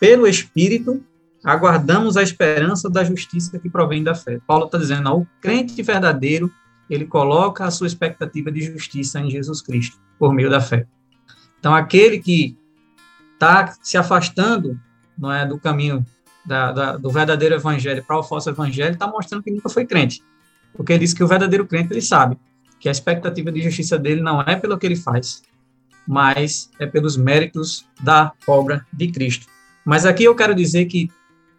pelo 0.00 0.26
Espírito, 0.26 1.00
aguardamos 1.44 2.16
a 2.16 2.22
esperança 2.22 2.90
da 2.90 3.04
justiça 3.04 3.60
que 3.60 3.70
provém 3.70 4.02
da 4.02 4.12
fé. 4.12 4.40
Paulo 4.44 4.66
está 4.66 4.76
dizendo, 4.76 5.08
o 5.14 5.26
crente 5.40 5.80
verdadeiro, 5.82 6.50
ele 6.90 7.06
coloca 7.06 7.64
a 7.64 7.70
sua 7.70 7.86
expectativa 7.86 8.50
de 8.50 8.62
justiça 8.62 9.20
em 9.20 9.30
Jesus 9.30 9.62
Cristo, 9.62 9.96
por 10.18 10.34
meio 10.34 10.50
da 10.50 10.60
fé. 10.60 10.84
Então, 11.60 11.72
aquele 11.72 12.18
que 12.18 12.56
está 13.34 13.72
se 13.80 13.96
afastando 13.96 14.76
não 15.16 15.32
é, 15.32 15.46
do 15.46 15.58
caminho 15.60 16.04
da, 16.44 16.72
da, 16.72 16.96
do 16.96 17.08
verdadeiro 17.08 17.54
evangelho 17.54 18.02
para 18.04 18.18
o 18.18 18.22
falso 18.24 18.50
evangelho, 18.50 18.94
está 18.94 19.06
mostrando 19.06 19.44
que 19.44 19.50
nunca 19.52 19.68
foi 19.68 19.86
crente. 19.86 20.22
Porque 20.74 20.92
ele 20.92 21.00
diz 21.00 21.12
que 21.12 21.22
o 21.22 21.28
verdadeiro 21.28 21.66
crente, 21.66 21.92
ele 21.92 22.02
sabe 22.02 22.36
que 22.80 22.88
a 22.88 22.92
expectativa 22.92 23.52
de 23.52 23.62
justiça 23.62 23.98
dele 23.98 24.20
não 24.20 24.40
é 24.42 24.56
pelo 24.56 24.76
que 24.78 24.86
ele 24.86 24.96
faz, 24.96 25.42
mas 26.06 26.70
é 26.78 26.86
pelos 26.86 27.16
méritos 27.16 27.86
da 28.00 28.32
obra 28.46 28.84
de 28.92 29.08
Cristo. 29.08 29.46
Mas 29.84 30.04
aqui 30.04 30.24
eu 30.24 30.34
quero 30.34 30.54
dizer 30.54 30.86
que 30.86 31.10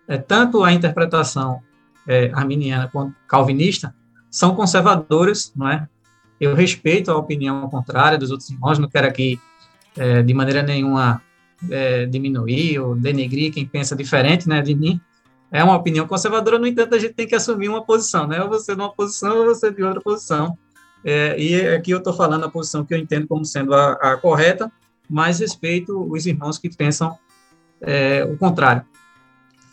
é, 0.07 0.17
tanto 0.17 0.63
a 0.63 0.71
interpretação 0.73 1.61
é, 2.07 2.29
arminiana 2.33 2.89
quanto 2.91 3.15
calvinista 3.27 3.95
são 4.29 4.55
conservadoras, 4.55 5.53
não 5.55 5.69
é? 5.69 5.87
Eu 6.39 6.55
respeito 6.55 7.11
a 7.11 7.17
opinião 7.17 7.69
contrária 7.69 8.17
dos 8.17 8.31
outros 8.31 8.49
irmãos, 8.49 8.79
não 8.79 8.89
quero 8.89 9.07
aqui 9.07 9.39
é, 9.95 10.21
de 10.21 10.33
maneira 10.33 10.61
nenhuma 10.61 11.21
é, 11.69 12.05
diminuir 12.05 12.79
ou 12.79 12.95
denegrir 12.95 13.53
quem 13.53 13.65
pensa 13.65 13.95
diferente, 13.95 14.49
né, 14.49 14.61
de 14.61 14.75
mim. 14.75 14.99
É 15.53 15.63
uma 15.63 15.75
opinião 15.75 16.07
conservadora, 16.07 16.57
no 16.57 16.65
entanto, 16.65 16.95
a 16.95 16.99
gente 16.99 17.13
tem 17.13 17.27
que 17.27 17.35
assumir 17.35 17.69
uma 17.69 17.85
posição, 17.85 18.27
né? 18.27 18.41
Ou 18.41 18.49
você 18.49 18.73
de 18.73 18.81
uma 18.81 18.91
posição 18.91 19.37
ou 19.37 19.45
você 19.45 19.71
de 19.71 19.83
outra 19.83 20.01
posição. 20.01 20.57
É, 21.05 21.39
e 21.39 21.67
aqui 21.67 21.91
eu 21.91 21.99
estou 21.99 22.11
falando 22.11 22.43
a 22.43 22.49
posição 22.49 22.83
que 22.83 22.91
eu 22.91 22.97
entendo 22.97 23.27
como 23.27 23.45
sendo 23.45 23.71
a, 23.75 23.91
a 23.91 24.17
correta, 24.17 24.71
mas 25.07 25.37
respeito 25.37 26.11
os 26.11 26.25
irmãos 26.25 26.57
que 26.57 26.75
pensam 26.75 27.15
é, 27.79 28.23
o 28.23 28.35
contrário. 28.35 28.83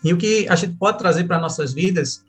E 0.04 0.12
o 0.12 0.18
que 0.18 0.46
a 0.50 0.54
gente 0.54 0.76
pode 0.76 0.98
trazer 0.98 1.24
para 1.24 1.38
nossas 1.38 1.72
vidas 1.72 2.26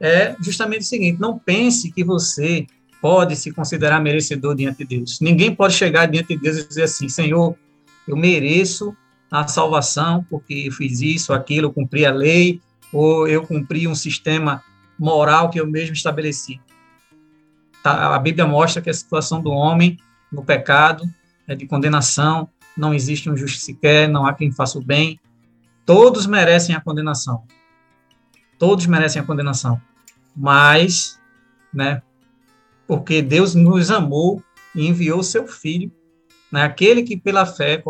é 0.00 0.34
justamente 0.40 0.80
o 0.80 0.86
seguinte: 0.86 1.20
não 1.20 1.38
pense 1.38 1.92
que 1.92 2.02
você 2.02 2.66
pode 3.00 3.36
se 3.36 3.52
considerar 3.52 4.00
merecedor 4.00 4.56
diante 4.56 4.78
de 4.78 4.96
Deus. 4.96 5.20
Ninguém 5.20 5.54
pode 5.54 5.74
chegar 5.74 6.06
diante 6.06 6.34
de 6.34 6.42
Deus 6.42 6.58
e 6.58 6.66
dizer 6.66 6.82
assim: 6.82 7.08
Senhor, 7.08 7.54
eu 8.08 8.16
mereço 8.16 8.92
a 9.30 9.46
salvação 9.46 10.26
porque 10.28 10.64
eu 10.66 10.72
fiz 10.72 11.00
isso, 11.00 11.32
aquilo, 11.32 11.66
eu 11.66 11.72
cumpri 11.72 12.04
a 12.04 12.10
lei, 12.10 12.60
ou 12.92 13.28
eu 13.28 13.46
cumpri 13.46 13.86
um 13.86 13.94
sistema 13.94 14.62
moral 14.98 15.50
que 15.50 15.60
eu 15.60 15.66
mesmo 15.66 15.94
estabeleci. 15.94 16.60
Tá? 17.82 18.14
A 18.14 18.18
Bíblia 18.18 18.46
mostra 18.46 18.82
que 18.82 18.90
a 18.90 18.94
situação 18.94 19.40
do 19.40 19.50
homem 19.50 19.98
no 20.32 20.44
pecado 20.44 21.04
é 21.46 21.54
de 21.54 21.66
condenação, 21.66 22.48
não 22.76 22.92
existe 22.92 23.30
um 23.30 23.36
justo 23.36 23.60
sequer, 23.60 24.08
não 24.08 24.26
há 24.26 24.34
quem 24.34 24.52
faça 24.52 24.78
o 24.78 24.84
bem, 24.84 25.18
todos 25.86 26.26
merecem 26.26 26.74
a 26.74 26.80
condenação. 26.80 27.44
Todos 28.58 28.86
merecem 28.86 29.22
a 29.22 29.24
condenação. 29.24 29.80
Mas, 30.36 31.18
né, 31.72 32.02
porque 32.86 33.22
Deus 33.22 33.54
nos 33.54 33.90
amou 33.90 34.42
e 34.74 34.86
enviou 34.86 35.22
seu 35.22 35.46
Filho, 35.46 35.90
né, 36.50 36.62
aquele 36.62 37.02
que 37.02 37.16
pela 37.16 37.46
fé 37.46 37.82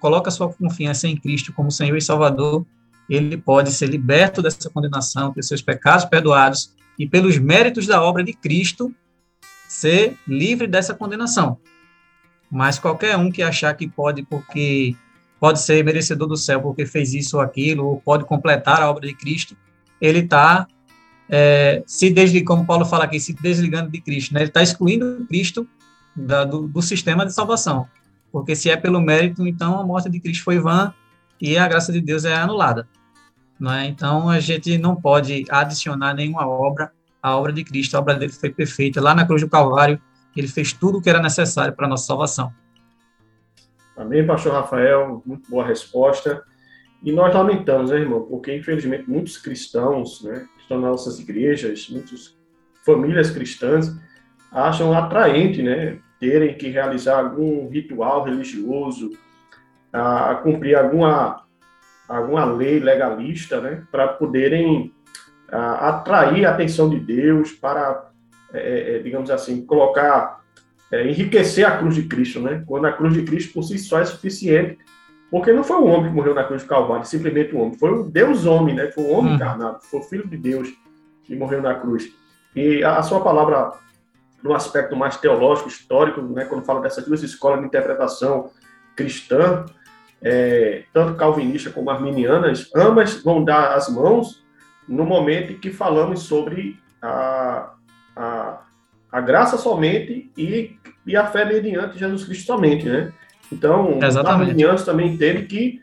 coloca 0.00 0.30
sua 0.30 0.52
confiança 0.52 1.08
em 1.08 1.16
Cristo 1.16 1.52
como 1.52 1.70
Senhor 1.70 1.96
e 1.96 2.02
Salvador, 2.02 2.66
ele 3.08 3.36
pode 3.36 3.72
ser 3.72 3.86
liberto 3.86 4.42
dessa 4.42 4.68
condenação, 4.70 5.32
ter 5.32 5.42
seus 5.42 5.62
pecados 5.62 6.04
perdoados 6.04 6.74
e 6.98 7.08
pelos 7.08 7.38
méritos 7.38 7.86
da 7.86 8.02
obra 8.02 8.24
de 8.24 8.32
Cristo 8.32 8.94
ser 9.68 10.16
livre 10.26 10.66
dessa 10.66 10.94
condenação. 10.94 11.58
Mas 12.50 12.78
qualquer 12.78 13.16
um 13.16 13.30
que 13.30 13.42
achar 13.42 13.74
que 13.74 13.88
pode, 13.88 14.22
porque 14.22 14.94
pode 15.38 15.60
ser 15.60 15.84
merecedor 15.84 16.28
do 16.28 16.36
céu 16.36 16.60
porque 16.60 16.86
fez 16.86 17.12
isso 17.14 17.36
ou 17.36 17.42
aquilo, 17.42 17.86
ou 17.86 18.00
pode 18.00 18.24
completar 18.24 18.80
a 18.80 18.90
obra 18.90 19.06
de 19.06 19.14
Cristo, 19.14 19.56
ele 20.00 20.20
está 20.20 20.66
é, 21.28 21.82
se 21.86 22.10
desligando, 22.10 22.46
como 22.46 22.66
Paulo 22.66 22.84
fala 22.84 23.04
aqui, 23.04 23.18
se 23.18 23.32
desligando 23.34 23.90
de 23.90 24.00
Cristo, 24.00 24.32
né? 24.32 24.40
ele 24.40 24.48
está 24.48 24.62
excluindo 24.62 25.26
Cristo 25.28 25.66
da, 26.14 26.44
do, 26.44 26.68
do, 26.68 26.82
sistema 26.82 27.26
de 27.26 27.32
salvação. 27.32 27.86
Porque 28.30 28.54
se 28.54 28.70
é 28.70 28.76
pelo 28.76 29.00
mérito, 29.00 29.46
então 29.46 29.78
a 29.78 29.84
morte 29.84 30.08
de 30.08 30.20
Cristo 30.20 30.44
foi 30.44 30.58
vã 30.58 30.92
e 31.40 31.56
a 31.56 31.68
graça 31.68 31.92
de 31.92 32.00
Deus 32.00 32.24
é 32.24 32.34
anulada. 32.34 32.88
É? 33.74 33.86
Então 33.86 34.28
a 34.28 34.38
gente 34.38 34.76
não 34.76 34.94
pode 34.94 35.44
adicionar 35.48 36.14
nenhuma 36.14 36.46
obra 36.46 36.92
à 37.22 37.36
obra 37.36 37.52
de 37.52 37.64
Cristo, 37.64 37.96
a 37.96 38.00
obra 38.00 38.14
dele 38.14 38.32
foi 38.32 38.50
perfeita. 38.50 39.00
Lá 39.00 39.14
na 39.14 39.26
cruz 39.26 39.40
do 39.42 39.48
Calvário, 39.48 40.00
ele 40.36 40.48
fez 40.48 40.72
tudo 40.72 40.98
o 40.98 41.02
que 41.02 41.08
era 41.08 41.20
necessário 41.20 41.74
para 41.74 41.86
a 41.86 41.88
nossa 41.88 42.06
salvação. 42.06 42.52
Amém, 43.96 44.26
pastor 44.26 44.52
Rafael, 44.52 45.22
muito 45.24 45.50
boa 45.50 45.66
resposta. 45.66 46.44
E 47.02 47.10
nós 47.12 47.34
lamentamos, 47.34 47.90
né, 47.90 47.98
irmão, 47.98 48.22
porque 48.22 48.54
infelizmente 48.54 49.08
muitos 49.08 49.38
cristãos, 49.38 50.22
né, 50.22 50.46
que 50.54 50.62
estão 50.62 50.80
nas 50.80 50.90
nossas 50.90 51.18
igrejas, 51.18 51.88
muitas 51.88 52.36
famílias 52.84 53.30
cristãs, 53.30 53.96
acham 54.52 54.92
atraente, 54.92 55.62
né, 55.62 55.98
terem 56.20 56.54
que 56.56 56.68
realizar 56.68 57.20
algum 57.20 57.68
ritual 57.68 58.24
religioso, 58.24 59.10
a, 59.96 60.30
a 60.30 60.34
cumprir 60.36 60.76
alguma 60.76 61.44
alguma 62.08 62.44
lei 62.44 62.78
legalista, 62.78 63.60
né, 63.60 63.82
para 63.90 64.06
poderem 64.06 64.94
a, 65.50 65.88
atrair 65.88 66.46
a 66.46 66.50
atenção 66.50 66.88
de 66.88 67.00
Deus, 67.00 67.50
para, 67.52 68.10
é, 68.52 68.96
é, 68.96 68.98
digamos 69.00 69.30
assim, 69.30 69.64
colocar 69.66 70.40
é, 70.92 71.08
enriquecer 71.08 71.66
a 71.66 71.78
cruz 71.78 71.96
de 71.96 72.04
Cristo, 72.04 72.40
né? 72.40 72.62
Quando 72.64 72.86
a 72.86 72.92
cruz 72.92 73.14
de 73.14 73.22
Cristo 73.24 73.52
por 73.52 73.64
si 73.64 73.76
só 73.78 73.98
é 73.98 74.04
suficiente, 74.04 74.78
porque 75.30 75.52
não 75.52 75.64
foi 75.64 75.76
o 75.78 75.86
homem 75.86 76.10
que 76.10 76.16
morreu 76.16 76.34
na 76.34 76.44
cruz 76.44 76.62
de 76.62 76.68
Calvário, 76.68 77.04
simplesmente 77.04 77.54
o 77.54 77.58
homem, 77.58 77.76
foi 77.76 77.90
o 77.90 78.04
Deus 78.04 78.46
homem, 78.46 78.74
né? 78.74 78.90
Foi 78.92 79.02
o 79.04 79.10
homem 79.10 79.32
hum. 79.32 79.34
encarnado, 79.34 79.80
foi 79.82 80.00
o 80.00 80.04
Filho 80.04 80.28
de 80.28 80.36
Deus 80.36 80.72
que 81.24 81.34
morreu 81.34 81.60
na 81.60 81.74
cruz. 81.74 82.08
E 82.54 82.84
a, 82.84 82.98
a 82.98 83.02
sua 83.02 83.20
palavra, 83.20 83.72
no 84.42 84.54
aspecto 84.54 84.94
mais 84.94 85.16
teológico, 85.16 85.68
histórico, 85.68 86.22
né? 86.22 86.44
Quando 86.44 86.64
fala 86.64 86.80
dessas 86.80 87.04
duas 87.04 87.22
escolas 87.24 87.58
de 87.58 87.66
interpretação 87.66 88.50
cristã, 88.94 89.66
é, 90.22 90.84
tanto 90.92 91.16
calvinista 91.16 91.70
como 91.70 91.90
arminianas, 91.90 92.70
ambas 92.74 93.22
vão 93.22 93.44
dar 93.44 93.74
as 93.74 93.88
mãos 93.88 94.44
no 94.88 95.04
momento 95.04 95.52
em 95.52 95.58
que 95.58 95.70
falamos 95.70 96.22
sobre 96.22 96.78
a, 97.02 97.74
a 98.16 98.66
a 99.16 99.20
graça 99.22 99.56
somente 99.56 100.30
e, 100.36 100.76
e 101.06 101.16
a 101.16 101.26
fé 101.26 101.44
mediante 101.44 101.98
Jesus 101.98 102.24
Cristo 102.24 102.44
somente, 102.44 102.86
né? 102.86 103.12
Então, 103.50 103.98
os 103.98 104.16
arminianos 104.16 104.84
também 104.84 105.14
entendem 105.14 105.46
que 105.46 105.80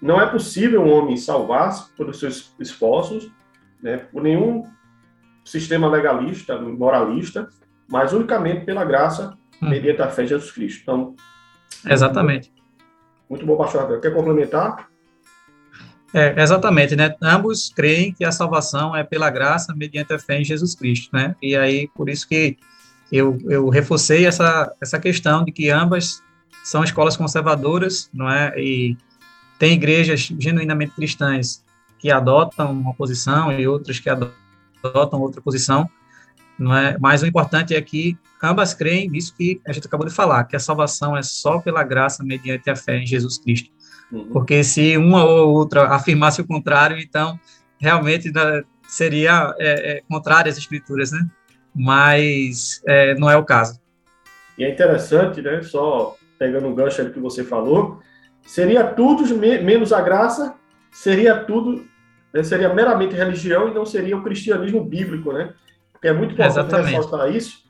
não 0.00 0.20
é 0.20 0.26
possível 0.26 0.82
um 0.82 0.90
homem 0.90 1.16
salvar-se 1.16 1.92
pelos 1.92 2.18
seus 2.18 2.52
esforços, 2.58 3.30
né, 3.80 3.98
por 3.98 4.20
nenhum 4.20 4.64
sistema 5.44 5.88
legalista, 5.88 6.58
moralista, 6.58 7.46
mas 7.88 8.12
unicamente 8.12 8.64
pela 8.64 8.84
graça 8.84 9.36
hum. 9.62 9.68
mediante 9.68 10.02
a 10.02 10.08
fé 10.08 10.24
em 10.24 10.28
Jesus 10.28 10.50
Cristo. 10.50 10.80
Então, 10.82 11.14
exatamente. 11.86 12.52
Muito 13.32 13.46
bom, 13.46 13.56
pastor 13.56 13.84
Abel. 13.84 13.98
Quer 13.98 14.12
complementar? 14.12 14.90
É, 16.12 16.38
exatamente, 16.38 16.94
né? 16.94 17.16
Ambos 17.22 17.72
creem 17.74 18.12
que 18.12 18.26
a 18.26 18.30
salvação 18.30 18.94
é 18.94 19.02
pela 19.02 19.30
graça 19.30 19.74
mediante 19.74 20.12
a 20.12 20.18
fé 20.18 20.38
em 20.38 20.44
Jesus 20.44 20.74
Cristo, 20.74 21.08
né? 21.14 21.34
E 21.40 21.56
aí, 21.56 21.88
por 21.94 22.10
isso 22.10 22.28
que 22.28 22.58
eu, 23.10 23.38
eu 23.48 23.70
reforcei 23.70 24.26
essa, 24.26 24.70
essa 24.82 25.00
questão 25.00 25.46
de 25.46 25.50
que 25.50 25.70
ambas 25.70 26.22
são 26.62 26.84
escolas 26.84 27.16
conservadoras, 27.16 28.10
não 28.12 28.28
é? 28.28 28.52
E 28.60 28.98
tem 29.58 29.72
igrejas 29.72 30.30
genuinamente 30.38 30.92
cristãs 30.92 31.64
que 31.98 32.10
adotam 32.10 32.70
uma 32.70 32.92
posição 32.92 33.50
e 33.50 33.66
outras 33.66 33.98
que 33.98 34.10
adotam 34.10 35.22
outra 35.22 35.40
posição, 35.40 35.88
não 36.58 36.76
é? 36.76 36.96
Mas 37.00 37.22
o 37.22 37.26
importante 37.26 37.74
é 37.74 37.80
que 37.80 38.16
ambas 38.42 38.74
creem 38.74 39.08
nisso 39.08 39.34
que 39.36 39.60
a 39.66 39.72
gente 39.72 39.86
acabou 39.86 40.06
de 40.06 40.14
falar, 40.14 40.44
que 40.44 40.56
a 40.56 40.60
salvação 40.60 41.16
é 41.16 41.22
só 41.22 41.58
pela 41.58 41.82
graça 41.82 42.24
mediante 42.24 42.68
a 42.70 42.76
fé 42.76 42.98
em 42.98 43.06
Jesus 43.06 43.38
Cristo. 43.38 43.70
Uhum. 44.10 44.28
Porque 44.32 44.62
se 44.62 44.96
uma 44.96 45.24
ou 45.24 45.54
outra 45.54 45.88
afirmasse 45.88 46.40
o 46.40 46.46
contrário, 46.46 46.98
então 46.98 47.38
realmente 47.78 48.30
né, 48.32 48.62
seria 48.86 49.54
é, 49.58 49.92
é, 49.92 50.02
contrário 50.08 50.50
às 50.50 50.58
escrituras, 50.58 51.10
né? 51.10 51.26
Mas 51.74 52.82
é, 52.86 53.14
não 53.14 53.30
é 53.30 53.36
o 53.36 53.44
caso. 53.44 53.80
E 54.58 54.64
é 54.64 54.70
interessante, 54.70 55.40
né? 55.40 55.62
Só 55.62 56.16
pegando 56.38 56.68
o 56.68 56.74
gancho 56.74 57.08
que 57.10 57.20
você 57.20 57.44
falou, 57.44 58.00
seria 58.44 58.84
tudo 58.84 59.24
menos 59.36 59.92
a 59.92 60.00
graça, 60.00 60.54
seria 60.90 61.36
tudo, 61.36 61.86
né, 62.34 62.42
seria 62.42 62.74
meramente 62.74 63.14
religião 63.14 63.68
e 63.68 63.74
não 63.74 63.86
seria 63.86 64.16
o 64.16 64.22
cristianismo 64.22 64.84
bíblico, 64.84 65.32
né? 65.32 65.54
Porque 66.02 66.08
é 66.08 66.12
muito 66.12 66.32
importante 66.32 66.58
Exatamente. 66.58 66.96
ressaltar 66.96 67.30
isso. 67.30 67.62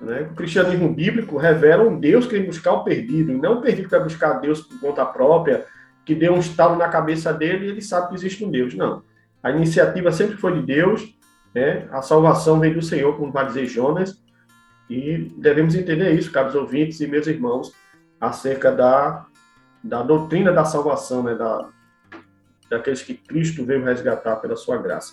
Né? 0.00 0.22
O 0.22 0.34
cristianismo 0.34 0.88
bíblico 0.94 1.36
revela 1.36 1.84
um 1.84 2.00
Deus 2.00 2.24
que 2.24 2.32
vem 2.32 2.46
buscar 2.46 2.72
o 2.72 2.82
perdido, 2.82 3.30
e 3.30 3.34
não 3.34 3.58
o 3.58 3.60
perdido 3.60 3.84
que 3.84 3.90
vai 3.90 4.02
buscar 4.02 4.40
Deus 4.40 4.62
por 4.62 4.80
conta 4.80 5.04
própria, 5.04 5.66
que 6.02 6.14
deu 6.14 6.32
um 6.32 6.38
estalo 6.38 6.76
na 6.76 6.88
cabeça 6.88 7.30
dele 7.30 7.66
e 7.66 7.68
ele 7.68 7.82
sabe 7.82 8.08
que 8.08 8.14
existe 8.14 8.42
um 8.42 8.50
Deus. 8.50 8.74
Não. 8.74 9.02
A 9.42 9.50
iniciativa 9.50 10.10
sempre 10.10 10.38
foi 10.38 10.54
de 10.54 10.62
Deus, 10.62 11.14
né? 11.54 11.86
a 11.92 12.00
salvação 12.00 12.58
vem 12.58 12.72
do 12.72 12.80
Senhor, 12.80 13.18
como 13.18 13.30
vai 13.30 13.44
dizer 13.44 13.66
Jonas, 13.66 14.18
e 14.88 15.30
devemos 15.36 15.74
entender 15.74 16.10
isso, 16.12 16.32
caros 16.32 16.54
ouvintes 16.54 17.00
e 17.00 17.06
meus 17.06 17.26
irmãos, 17.26 17.70
acerca 18.18 18.72
da, 18.72 19.26
da 19.84 20.02
doutrina 20.02 20.50
da 20.52 20.64
salvação, 20.64 21.22
né? 21.22 21.34
da, 21.34 21.68
daqueles 22.70 23.02
que 23.02 23.12
Cristo 23.12 23.62
veio 23.62 23.84
resgatar 23.84 24.36
pela 24.36 24.56
sua 24.56 24.78
graça. 24.78 25.12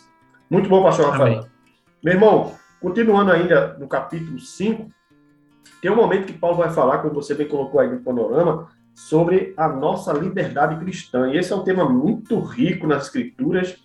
Muito 0.50 0.70
bom, 0.70 0.82
pastor 0.82 1.10
Rafael. 1.10 1.40
Amém. 1.40 1.59
Meu 2.04 2.14
irmão, 2.14 2.56
Continuando 2.80 3.32
ainda 3.32 3.76
no 3.78 3.88
capítulo 3.88 4.40
5, 4.40 4.90
tem 5.82 5.92
um 5.92 5.96
momento 5.96 6.28
que 6.28 6.34
Paulo 6.34 6.58
vai 6.58 6.70
falar, 6.70 7.00
como 7.00 7.14
você 7.14 7.34
bem 7.34 7.48
colocou 7.48 7.80
aí 7.82 7.90
no 7.90 8.00
panorama, 8.00 8.70
sobre 8.96 9.54
a 9.58 9.68
nossa 9.68 10.14
liberdade 10.14 10.80
cristã. 10.80 11.30
E 11.30 11.38
esse 11.38 11.52
é 11.52 11.56
um 11.56 11.64
tema 11.64 11.88
muito 11.88 12.40
rico 12.40 12.88
nas 12.88 13.06
escrituras, 13.06 13.78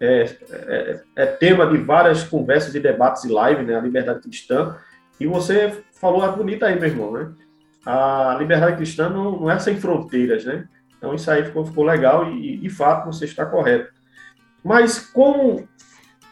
é, 0.00 0.36
é, 0.50 1.00
é 1.14 1.26
tema 1.26 1.66
de 1.66 1.76
várias 1.78 2.24
conversas 2.24 2.74
e 2.74 2.80
debates 2.80 3.24
e 3.24 3.28
live, 3.28 3.62
né, 3.62 3.76
a 3.76 3.80
liberdade 3.80 4.20
cristã. 4.20 4.76
E 5.20 5.26
você 5.26 5.84
falou 5.92 6.22
a 6.22 6.28
bonita 6.28 6.66
aí, 6.66 6.78
meu 6.78 6.88
irmão, 6.88 7.12
né? 7.12 7.30
A 7.86 8.36
liberdade 8.38 8.76
cristã 8.76 9.08
não, 9.08 9.40
não 9.40 9.50
é 9.50 9.58
sem 9.58 9.76
fronteiras, 9.76 10.44
né? 10.44 10.66
Então 10.96 11.14
isso 11.14 11.30
aí 11.30 11.44
ficou, 11.44 11.64
ficou 11.64 11.84
legal 11.84 12.30
e, 12.30 12.56
de 12.56 12.68
fato, 12.68 13.06
você 13.06 13.26
está 13.26 13.46
correto. 13.46 13.92
Mas 14.64 14.98
como 14.98 15.68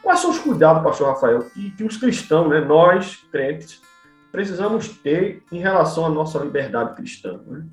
Quais 0.09 0.21
são 0.21 0.31
os 0.31 0.38
cuidados, 0.38 0.83
pastor 0.83 1.09
Rafael, 1.09 1.50
que, 1.50 1.71
que 1.73 1.85
os 1.85 1.99
cristãos, 1.99 2.49
né, 2.49 2.62
nós, 2.62 3.17
crentes, 3.31 3.83
precisamos 4.33 4.88
ter 4.88 5.43
em 5.53 5.59
relação 5.59 6.07
à 6.07 6.09
nossa 6.09 6.38
liberdade 6.38 6.97
cristã? 6.97 7.38
Né? 7.47 7.67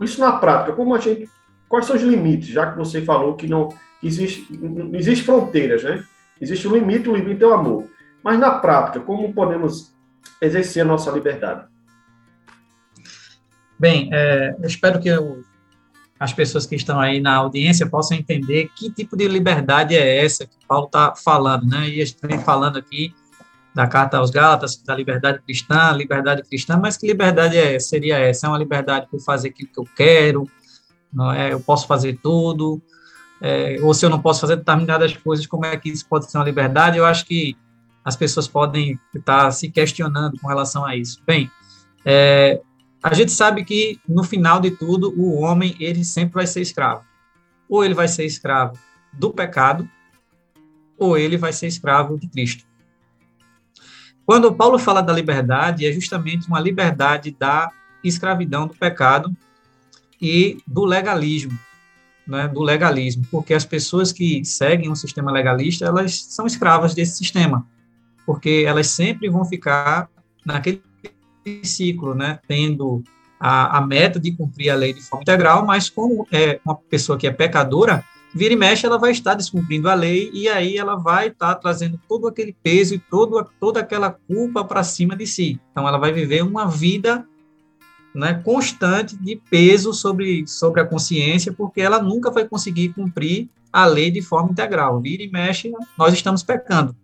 Isso 0.00 0.20
na 0.20 0.38
prática, 0.38 0.72
como 0.72 0.94
a 0.94 1.00
gente, 1.00 1.28
quais 1.68 1.86
são 1.86 1.96
os 1.96 2.02
limites, 2.02 2.46
já 2.46 2.70
que 2.70 2.78
você 2.78 3.02
falou 3.02 3.34
que 3.34 3.48
não 3.48 3.70
que 4.00 4.06
existe, 4.06 4.46
existe 4.92 5.24
fronteiras, 5.24 5.82
né? 5.82 6.04
Existe 6.40 6.68
um 6.68 6.76
limite, 6.76 7.08
o 7.08 7.16
limite 7.16 7.42
é 7.42 7.46
o 7.48 7.54
amor. 7.54 7.90
Mas 8.22 8.38
na 8.38 8.60
prática, 8.60 9.00
como 9.00 9.34
podemos 9.34 9.92
exercer 10.40 10.82
a 10.82 10.86
nossa 10.86 11.10
liberdade? 11.10 11.66
Bem, 13.76 14.10
é, 14.12 14.54
eu 14.56 14.68
espero 14.68 15.00
que 15.00 15.08
eu, 15.08 15.42
as 16.18 16.32
pessoas 16.32 16.64
que 16.64 16.76
estão 16.76 17.00
aí 17.00 17.20
na 17.20 17.36
audiência 17.36 17.86
possam 17.86 18.16
entender 18.16 18.70
que 18.74 18.90
tipo 18.90 19.16
de 19.16 19.26
liberdade 19.26 19.96
é 19.96 20.24
essa 20.24 20.46
que 20.46 20.56
Paulo 20.66 20.86
está 20.86 21.14
falando, 21.14 21.66
né? 21.66 21.88
E 21.88 22.00
a 22.00 22.04
gente 22.04 22.18
vem 22.22 22.38
falando 22.38 22.78
aqui 22.78 23.14
da 23.74 23.88
carta 23.88 24.18
aos 24.18 24.30
Gálatas, 24.30 24.76
da 24.76 24.94
liberdade 24.94 25.40
cristã, 25.40 25.90
liberdade 25.90 26.42
cristã, 26.44 26.76
mas 26.76 26.96
que 26.96 27.06
liberdade 27.06 27.56
é, 27.58 27.78
seria 27.80 28.18
essa? 28.18 28.46
É 28.46 28.48
uma 28.48 28.58
liberdade 28.58 29.08
por 29.10 29.20
fazer 29.20 29.48
aquilo 29.48 29.68
que 29.68 29.80
eu 29.80 29.88
quero, 29.96 30.48
não 31.12 31.32
é? 31.32 31.52
Eu 31.52 31.58
posso 31.58 31.86
fazer 31.86 32.18
tudo, 32.22 32.80
é, 33.40 33.76
ou 33.82 33.92
se 33.92 34.06
eu 34.06 34.10
não 34.10 34.22
posso 34.22 34.40
fazer 34.40 34.56
determinadas 34.56 35.16
coisas, 35.16 35.46
como 35.46 35.66
é 35.66 35.76
que 35.76 35.88
isso 35.88 36.06
pode 36.08 36.30
ser 36.30 36.38
uma 36.38 36.44
liberdade? 36.44 36.96
Eu 36.96 37.04
acho 37.04 37.26
que 37.26 37.56
as 38.04 38.14
pessoas 38.14 38.46
podem 38.46 38.98
estar 39.14 39.50
se 39.50 39.68
questionando 39.70 40.38
com 40.40 40.46
relação 40.46 40.84
a 40.84 40.94
isso. 40.94 41.20
Bem, 41.26 41.50
é, 42.04 42.60
a 43.04 43.12
gente 43.12 43.32
sabe 43.32 43.62
que 43.66 44.00
no 44.08 44.24
final 44.24 44.58
de 44.58 44.70
tudo 44.70 45.12
o 45.14 45.38
homem 45.38 45.76
ele 45.78 46.02
sempre 46.02 46.36
vai 46.36 46.46
ser 46.46 46.62
escravo. 46.62 47.04
Ou 47.68 47.84
ele 47.84 47.92
vai 47.92 48.08
ser 48.08 48.24
escravo 48.24 48.78
do 49.12 49.30
pecado, 49.30 49.86
ou 50.96 51.18
ele 51.18 51.36
vai 51.36 51.52
ser 51.52 51.66
escravo 51.66 52.18
de 52.18 52.26
Cristo. 52.26 52.64
Quando 54.24 54.54
Paulo 54.54 54.78
fala 54.78 55.02
da 55.02 55.12
liberdade, 55.12 55.84
é 55.84 55.92
justamente 55.92 56.48
uma 56.48 56.58
liberdade 56.58 57.36
da 57.38 57.70
escravidão 58.02 58.66
do 58.66 58.74
pecado 58.74 59.36
e 60.18 60.56
do 60.66 60.86
legalismo, 60.86 61.58
né, 62.26 62.48
do 62.48 62.62
legalismo, 62.62 63.26
porque 63.30 63.52
as 63.52 63.66
pessoas 63.66 64.12
que 64.12 64.42
seguem 64.46 64.90
um 64.90 64.94
sistema 64.94 65.30
legalista, 65.30 65.84
elas 65.84 66.22
são 66.22 66.46
escravas 66.46 66.94
desse 66.94 67.18
sistema, 67.18 67.66
porque 68.24 68.64
elas 68.66 68.86
sempre 68.86 69.28
vão 69.28 69.44
ficar 69.44 70.08
naquele 70.42 70.82
ciclo, 71.62 72.14
né, 72.14 72.38
tendo 72.46 73.02
a, 73.38 73.78
a 73.78 73.86
meta 73.86 74.18
de 74.18 74.32
cumprir 74.32 74.70
a 74.70 74.74
lei 74.74 74.92
de 74.92 75.02
forma 75.02 75.22
integral, 75.22 75.64
mas 75.66 75.90
como 75.90 76.26
é 76.32 76.60
uma 76.64 76.74
pessoa 76.74 77.18
que 77.18 77.26
é 77.26 77.30
pecadora, 77.30 78.04
vira 78.34 78.54
e 78.54 78.56
mexe, 78.56 78.86
ela 78.86 78.98
vai 78.98 79.12
estar 79.12 79.34
descumprindo 79.34 79.88
a 79.88 79.94
lei 79.94 80.30
e 80.32 80.48
aí 80.48 80.76
ela 80.76 80.96
vai 80.96 81.28
estar 81.28 81.54
trazendo 81.56 82.00
todo 82.08 82.26
aquele 82.26 82.56
peso 82.62 82.94
e 82.94 82.98
todo, 82.98 83.46
toda 83.60 83.80
aquela 83.80 84.10
culpa 84.10 84.64
para 84.64 84.82
cima 84.82 85.14
de 85.14 85.26
si. 85.26 85.60
Então, 85.70 85.86
ela 85.86 85.98
vai 85.98 86.12
viver 86.12 86.42
uma 86.42 86.66
vida 86.66 87.26
né, 88.14 88.34
constante 88.44 89.16
de 89.16 89.36
peso 89.50 89.92
sobre, 89.92 90.46
sobre 90.46 90.80
a 90.80 90.86
consciência, 90.86 91.52
porque 91.52 91.80
ela 91.80 92.02
nunca 92.02 92.30
vai 92.30 92.48
conseguir 92.48 92.92
cumprir 92.92 93.48
a 93.72 93.86
lei 93.86 94.10
de 94.10 94.22
forma 94.22 94.50
integral. 94.50 95.00
Vira 95.00 95.22
e 95.22 95.30
mexe, 95.30 95.72
nós 95.98 96.12
estamos 96.12 96.42
pecando. 96.42 96.94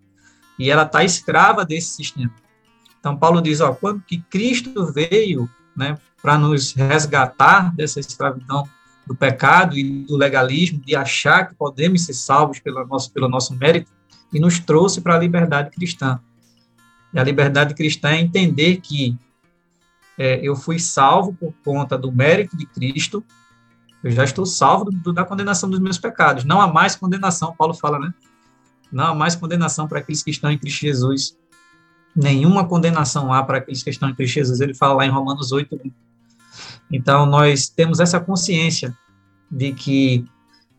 E 0.59 0.71
ela 0.71 0.83
está 0.83 1.05
escrava 1.05 1.65
desse 1.65 1.91
sistema. 1.91 2.33
Então, 3.01 3.17
Paulo 3.17 3.41
diz, 3.41 3.61
ó, 3.61 3.73
quando 3.73 4.03
que 4.03 4.21
Cristo 4.31 4.93
veio 4.93 5.49
né, 5.75 5.99
para 6.23 6.39
nos 6.39 6.73
resgatar 6.75 7.75
dessa 7.75 7.99
escravidão 7.99 8.69
do 9.07 9.17
pecado 9.17 9.77
e 9.77 10.05
do 10.05 10.17
legalismo, 10.17 10.81
de 10.85 10.95
achar 10.95 11.49
que 11.49 11.55
podemos 11.55 12.05
ser 12.05 12.13
salvos 12.13 12.61
pelo 12.61 12.87
nosso, 12.87 13.11
pelo 13.11 13.29
nosso 13.29 13.57
mérito, 13.57 13.91
e 14.33 14.39
nos 14.39 14.61
trouxe 14.61 15.01
para 15.01 15.17
a 15.17 15.19
liberdade 15.19 15.71
cristã. 15.71 16.21
E 17.13 17.19
a 17.19 17.25
liberdade 17.25 17.75
cristã 17.75 18.11
é 18.11 18.21
entender 18.21 18.77
que 18.77 19.17
é, 20.17 20.39
eu 20.43 20.55
fui 20.55 20.79
salvo 20.79 21.33
por 21.33 21.53
conta 21.65 21.97
do 21.97 22.13
mérito 22.13 22.57
de 22.57 22.67
Cristo, 22.67 23.25
eu 24.05 24.11
já 24.11 24.25
estou 24.25 24.47
salvo 24.47 24.85
do, 24.85 24.93
do, 24.93 25.13
da 25.13 25.25
condenação 25.25 25.69
dos 25.69 25.81
meus 25.81 25.99
pecados. 25.99 26.45
Não 26.45 26.61
há 26.61 26.67
mais 26.67 26.95
condenação, 26.95 27.55
Paulo 27.57 27.75
fala, 27.75 27.99
né? 27.99 28.15
Não 28.93 29.07
há 29.07 29.15
mais 29.15 29.35
condenação 29.35 29.89
para 29.89 29.99
aqueles 29.99 30.23
que 30.23 30.31
estão 30.31 30.51
em 30.51 30.59
Cristo 30.59 30.81
Jesus. 30.81 31.37
Nenhuma 32.15 32.67
condenação 32.67 33.33
há 33.33 33.43
para 33.43 33.59
aqueles 33.59 33.83
que 33.83 33.91
estão 33.91 34.09
em 34.09 34.15
Cristo 34.15 34.35
Jesus. 34.35 34.61
Ele 34.61 34.75
fala 34.75 34.95
lá 34.95 35.07
em 35.07 35.11
Romanos 35.11 35.53
8, 35.53 35.79
então, 36.91 37.25
nós 37.25 37.69
temos 37.69 38.01
essa 38.01 38.19
consciência 38.19 38.97
de 39.51 39.73
que 39.73 40.25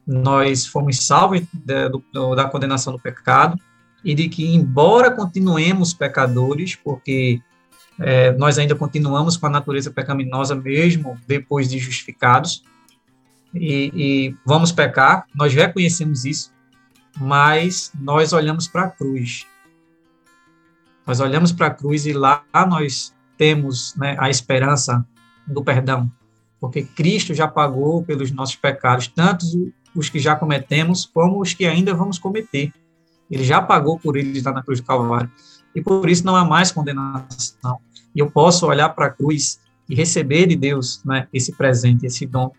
nós 0.06 0.66
fomos 0.66 1.06
salvos 1.06 1.42
da, 1.54 1.88
do, 1.88 2.36
da 2.36 2.46
condenação 2.46 2.92
do 2.92 3.00
pecado 3.00 3.58
e 4.04 4.14
de 4.14 4.28
que, 4.28 4.46
embora 4.46 5.12
continuemos 5.12 5.94
pecadores, 5.94 6.76
porque 6.76 7.40
é, 8.00 8.32
nós 8.34 8.58
ainda 8.58 8.76
continuamos 8.76 9.38
com 9.38 9.46
a 9.46 9.50
natureza 9.50 9.92
pecaminosa 9.92 10.56
mesmo 10.56 11.18
depois 11.28 11.70
de 11.70 11.78
justificados, 11.80 12.64
e, 13.54 13.92
e 13.94 14.36
vamos 14.46 14.72
pecar, 14.72 15.26
nós 15.36 15.54
reconhecemos 15.54 16.26
isso, 16.26 16.52
mas 17.20 17.92
nós 18.00 18.34
olhamos 18.34 18.68
para 18.68 18.84
a 18.84 18.90
cruz. 18.90 19.46
Nós 21.12 21.20
olhamos 21.20 21.52
para 21.52 21.68
a 21.68 21.72
cruz 21.72 22.06
e 22.06 22.14
lá 22.14 22.42
nós 22.70 23.14
temos 23.38 23.94
né, 23.98 24.16
a 24.18 24.30
esperança 24.30 25.06
do 25.46 25.62
perdão, 25.62 26.10
porque 26.58 26.84
Cristo 26.84 27.34
já 27.34 27.50
pagou 27.50 28.02
pelos 28.02 28.32
nossos 28.32 28.56
pecados, 28.56 29.08
tanto 29.08 29.46
os 29.94 30.08
que 30.08 30.20
já 30.20 30.38
cometemos 30.38 31.06
como 31.06 31.42
os 31.42 31.54
que 31.54 31.66
ainda 31.66 31.94
vamos 31.94 32.18
cometer. 32.18 32.72
Ele 33.30 33.44
já 33.44 33.62
pagou 33.62 34.00
por 34.00 34.16
eles 34.16 34.42
lá 34.42 34.54
na 34.54 34.64
cruz 34.64 34.80
do 34.80 34.88
Calvário. 34.88 35.30
E 35.76 35.82
por 35.82 36.10
isso 36.10 36.26
não 36.26 36.34
há 36.34 36.46
mais 36.46 36.72
condenação. 36.72 37.82
E 38.16 38.20
eu 38.22 38.32
posso 38.32 38.66
olhar 38.66 38.88
para 38.88 39.08
a 39.08 39.12
cruz 39.12 39.60
e 39.90 39.94
receber 39.94 40.48
de 40.48 40.56
Deus 40.56 41.04
né, 41.04 41.28
esse 41.34 41.52
presente, 41.52 42.06
esse 42.06 42.26
dom 42.26 42.54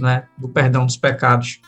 né, 0.00 0.26
do 0.36 0.48
perdão 0.48 0.84
dos 0.84 0.96
pecados. 0.96 1.60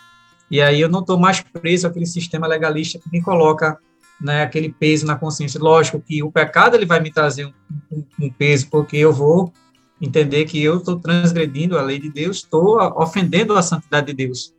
E 0.51 0.61
aí 0.61 0.81
eu 0.81 0.89
não 0.89 1.03
estou 1.03 1.21
mais 1.21 1.41
preso 1.41 1.87
àquele 1.87 2.05
sistema 2.05 2.49
legalista 2.49 2.99
que 2.99 3.13
me 3.13 3.23
coloca 3.23 3.79
né, 4.21 4.43
aquele 4.43 4.71
peso 4.73 5.07
na 5.07 5.17
consciência. 5.17 5.61
Lógico 5.61 6.01
que 6.01 6.23
o 6.23 6.31
pecado 6.31 6.75
ele 6.75 6.87
vai 6.87 7.01
me 7.01 7.13
trazer 7.13 7.47
um, 7.47 7.53
um, 7.93 8.05
um 8.21 8.31
peso, 8.31 8.69
porque 8.71 8.97
eu 8.97 9.13
vou 9.13 9.53
entender 10.01 10.45
que 10.45 10.63
eu 10.63 10.79
estou 10.79 10.99
transgredindo 10.99 11.79
a 11.79 11.83
lei 11.83 11.99
de 11.99 12.11
Deus, 12.11 12.39
estou 12.39 12.79
ofendendo 13.01 13.57
a 13.57 13.63
santidade 13.63 14.07
de 14.07 14.15
Deus. 14.15 14.55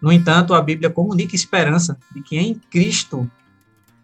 No 0.00 0.10
entanto, 0.10 0.54
a 0.54 0.60
Bíblia 0.60 0.90
comunica 0.90 1.36
esperança 1.36 1.96
de 2.12 2.22
que 2.22 2.36
em 2.36 2.54
Cristo 2.70 3.30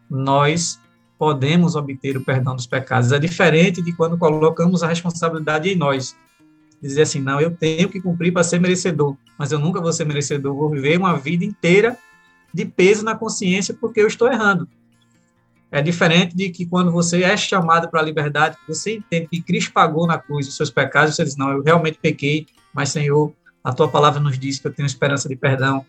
nós 0.09 0.79
podemos 1.19 1.75
obter 1.75 2.17
o 2.17 2.25
perdão 2.25 2.55
dos 2.55 2.67
pecados. 2.67 3.11
É 3.11 3.19
diferente 3.19 3.83
de 3.83 3.93
quando 3.93 4.17
colocamos 4.17 4.85
a 4.85 4.89
responsabilidade 4.89 5.69
em 5.69 5.75
nós. 5.75 6.17
Dizer 6.81 7.03
assim, 7.03 7.21
não, 7.21 7.41
eu 7.41 7.51
tenho 7.51 7.89
que 7.89 8.01
cumprir 8.01 8.33
para 8.33 8.45
ser 8.45 8.61
merecedor, 8.61 9.17
mas 9.37 9.51
eu 9.51 9.59
nunca 9.59 9.81
vou 9.81 9.93
ser 9.93 10.05
merecedor, 10.05 10.55
vou 10.55 10.71
viver 10.71 10.97
uma 10.97 11.19
vida 11.19 11.45
inteira 11.45 11.99
de 12.55 12.65
peso 12.65 13.05
na 13.05 13.17
consciência 13.17 13.75
porque 13.75 14.01
eu 14.01 14.07
estou 14.07 14.31
errando. 14.31 14.69
É 15.71 15.83
diferente 15.83 16.35
de 16.35 16.49
que 16.49 16.65
quando 16.65 16.91
você 16.91 17.23
é 17.23 17.37
chamado 17.37 17.91
para 17.91 18.01
a 18.01 18.03
liberdade, 18.03 18.57
você 18.67 18.97
entende 18.97 19.29
que 19.29 19.43
Cristo 19.43 19.73
pagou 19.73 20.07
na 20.07 20.19
cruz 20.19 20.49
os 20.49 20.57
seus 20.57 20.71
pecados, 20.71 21.15
você 21.15 21.25
diz, 21.25 21.37
não, 21.37 21.51
eu 21.51 21.63
realmente 21.63 21.99
pequei, 22.01 22.47
mas 22.73 22.89
Senhor, 22.89 23.33
a 23.63 23.73
tua 23.73 23.89
palavra 23.89 24.19
nos 24.19 24.39
diz 24.39 24.59
que 24.59 24.67
eu 24.67 24.73
tenho 24.73 24.87
esperança 24.87 25.29
de 25.29 25.37
perdão. 25.37 25.85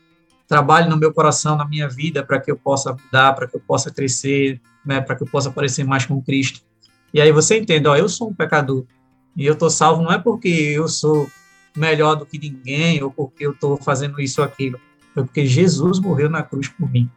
Trabalhe 0.48 0.90
no 0.90 0.98
meu 0.98 1.14
coração, 1.14 1.56
na 1.56 1.66
minha 1.66 1.88
vida, 1.88 2.24
para 2.24 2.42
que 2.42 2.52
eu 2.52 2.58
possa 2.58 2.92
mudar, 2.92 3.34
para 3.34 3.48
que 3.48 3.56
eu 3.56 3.62
possa 3.62 3.90
crescer, 3.90 4.60
né, 4.86 5.00
para 5.00 5.16
que 5.16 5.24
eu 5.24 5.28
possa 5.28 5.50
parecer 5.50 5.86
mais 5.86 6.06
com 6.06 6.22
Cristo. 6.22 6.62
E 7.14 7.22
aí 7.22 7.32
você 7.32 7.58
entende, 7.58 7.88
ó, 7.88 7.96
eu 7.96 8.10
sou 8.10 8.30
um 8.30 8.34
pecador, 8.34 8.86
e 9.36 9.46
eu 9.46 9.54
estou 9.54 9.70
salvo 9.70 10.02
não 10.02 10.12
é 10.12 10.18
porque 10.18 10.50
eu 10.50 10.88
sou 10.88 11.30
melhor 11.78 12.16
do 12.16 12.26
que 12.26 12.38
ninguém, 12.38 13.02
ou 13.02 13.12
porque 13.12 13.46
eu 13.46 13.52
estou 13.52 13.78
fazendo 13.78 14.20
isso 14.20 14.42
ou 14.42 14.48
aquilo, 14.48 14.80
foi 15.14 15.24
porque 15.24 15.46
Jesus 15.46 16.00
morreu 16.00 16.30
na 16.30 16.44
cruz 16.44 16.68
por 16.68 16.92
mim. 16.92 17.10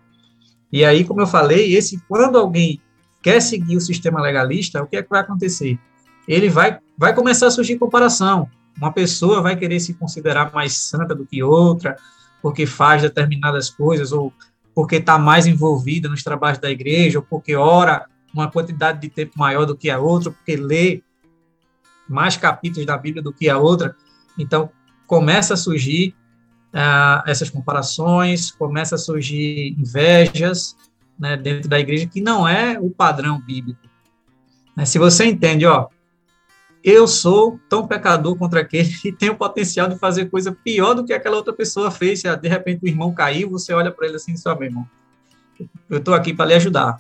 E 0.73 0.85
aí, 0.85 1.05
como 1.05 1.21
eu 1.21 1.27
falei, 1.27 1.75
esse 1.75 2.03
quando 2.09 2.39
alguém 2.39 2.81
quer 3.23 3.41
seguir 3.41 3.77
o 3.77 3.81
sistema 3.81 4.21
legalista, 4.21 4.83
o 4.83 4.87
que 4.87 4.97
é 4.97 5.03
que 5.03 5.11
vai 5.11 5.21
acontecer? 5.21 5.79
Ele 6.27 6.49
vai, 6.49 6.79
vai 6.97 7.15
começar 7.15 7.49
a 7.49 7.51
surgir 7.51 7.79
comparação. 7.79 8.49
Uma 8.77 8.93
pessoa 8.93 9.43
vai 9.43 9.55
querer 9.55 9.79
se 9.81 9.95
considerar 9.95 10.53
mais 10.53 10.77
santa 10.77 11.15
do 11.15 11.27
que 11.27 11.43
outra, 11.43 11.97
porque 12.41 12.65
faz 12.65 13.03
determinadas 13.03 13.69
coisas, 13.69 14.13
ou 14.13 14.33
porque 14.75 14.97
está 14.97 15.19
mais 15.19 15.47
envolvida 15.47 16.09
nos 16.09 16.23
trabalhos 16.23 16.59
da 16.59 16.71
igreja, 16.71 17.19
ou 17.19 17.25
porque 17.25 17.55
ora 17.55 18.07
uma 18.33 18.51
quantidade 18.51 19.01
de 19.01 19.11
tempo 19.11 19.39
maior 19.39 19.67
do 19.67 19.77
que 19.77 19.91
a 19.91 19.99
outra, 19.99 20.31
porque 20.31 20.57
lê 20.57 21.03
mais 22.09 22.37
capítulos 22.37 22.87
da 22.87 22.97
Bíblia 22.97 23.23
do 23.23 23.33
que 23.33 23.49
a 23.49 23.59
outra. 23.59 23.95
Então, 24.39 24.71
começa 25.07 25.55
a 25.55 25.57
surgir 25.57 26.15
ah, 26.73 27.23
essas 27.27 27.51
comparações, 27.51 28.51
começa 28.51 28.95
a 28.95 28.99
surgir 28.99 29.77
invejas 29.79 30.77
né, 31.19 31.37
dentro 31.37 31.69
da 31.69 31.79
igreja, 31.79 32.07
que 32.07 32.21
não 32.21 32.49
é 32.49 32.79
o 32.81 32.91
padrão 32.91 33.41
bíblico. 33.41 33.81
Né, 34.77 34.85
se 34.85 34.99
você 34.99 35.27
entende, 35.27 35.67
ó, 35.67 35.89
eu 36.83 37.07
sou 37.07 37.61
tão 37.69 37.87
pecador 37.87 38.37
contra 38.37 38.61
aquele 38.61 38.93
que 39.01 39.13
tem 39.13 39.31
o 39.31 39.37
potencial 39.37 39.89
de 39.89 39.99
fazer 39.99 40.31
coisa 40.31 40.53
pior 40.53 40.95
do 40.95 41.05
que 41.05 41.13
aquela 41.13 41.37
outra 41.37 41.53
pessoa 41.53 41.91
fez. 41.91 42.21
Se 42.21 42.37
de 42.37 42.49
repente 42.49 42.83
o 42.83 42.89
irmão 42.89 43.13
caiu, 43.13 43.51
você 43.51 43.73
olha 43.73 43.91
para 43.91 44.07
ele 44.07 44.17
assim, 44.17 44.35
meu 44.45 44.63
irmão, 44.63 44.89
eu 45.89 45.99
estou 45.99 46.15
aqui 46.15 46.35
para 46.35 46.47
lhe 46.47 46.55
ajudar, 46.55 46.97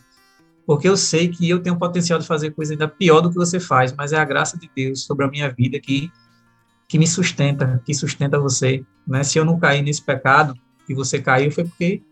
porque 0.64 0.88
eu 0.88 0.96
sei 0.96 1.28
que 1.28 1.48
eu 1.48 1.60
tenho 1.60 1.74
o 1.74 1.78
potencial 1.78 2.18
de 2.18 2.26
fazer 2.26 2.52
coisa 2.52 2.74
ainda 2.74 2.86
pior 2.86 3.20
do 3.20 3.30
que 3.30 3.34
você 3.34 3.58
faz, 3.58 3.92
mas 3.92 4.12
é 4.12 4.18
a 4.18 4.24
graça 4.24 4.56
de 4.56 4.70
Deus 4.74 5.02
sobre 5.02 5.24
a 5.24 5.28
minha 5.28 5.50
vida 5.50 5.80
que 5.80 6.12
que 6.92 6.98
me 6.98 7.06
sustenta, 7.06 7.80
que 7.86 7.94
sustenta 7.94 8.38
você, 8.38 8.84
né? 9.06 9.24
Se 9.24 9.38
eu 9.38 9.46
não 9.46 9.58
caí 9.58 9.80
nesse 9.80 10.02
pecado 10.02 10.54
e 10.86 10.92
você 10.92 11.22
caiu 11.22 11.50
foi 11.50 11.64
porque 11.64 12.02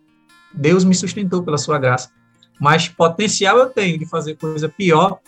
Deus 0.54 0.84
me 0.84 0.94
sustentou 0.94 1.42
pela 1.42 1.58
sua 1.58 1.78
graça. 1.78 2.10
Mas 2.58 2.88
potencial 2.88 3.58
eu 3.58 3.68
tenho 3.68 3.98
de 3.98 4.06
fazer 4.06 4.36
coisa 4.36 4.70
pior 4.70 5.18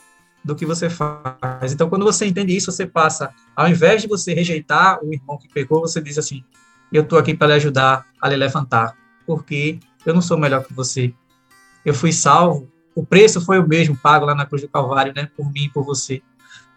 do 0.43 0.57
que 0.57 0.65
você 0.65 0.88
faz. 0.88 1.71
Então, 1.71 1.91
quando 1.91 2.03
você 2.03 2.25
entende 2.25 2.57
isso, 2.57 2.73
você 2.73 2.87
passa, 2.87 3.31
ao 3.55 3.69
invés 3.69 4.01
de 4.01 4.09
você 4.09 4.33
rejeitar 4.33 4.99
o 5.05 5.12
irmão 5.12 5.37
que 5.37 5.53
pecou, 5.53 5.83
você 5.83 6.01
diz 6.01 6.17
assim: 6.17 6.43
Eu 6.91 7.03
estou 7.03 7.19
aqui 7.19 7.35
para 7.35 7.49
lhe 7.49 7.53
ajudar 7.53 8.07
a 8.23 8.31
lhe 8.31 8.37
levantar, 8.37 8.97
porque 9.27 9.79
eu 10.07 10.15
não 10.15 10.23
sou 10.23 10.38
melhor 10.38 10.65
que 10.65 10.73
você. 10.73 11.12
Eu 11.85 11.93
fui 11.93 12.11
salvo. 12.11 12.73
O 12.95 13.05
preço 13.05 13.38
foi 13.38 13.59
o 13.59 13.69
mesmo 13.69 13.99
pago 13.99 14.25
lá 14.25 14.35
na 14.35 14.47
cruz 14.47 14.62
do 14.62 14.69
Calvário, 14.71 15.12
né? 15.15 15.29
Por 15.37 15.53
mim 15.53 15.65
e 15.65 15.69
por 15.69 15.85
você. 15.85 16.23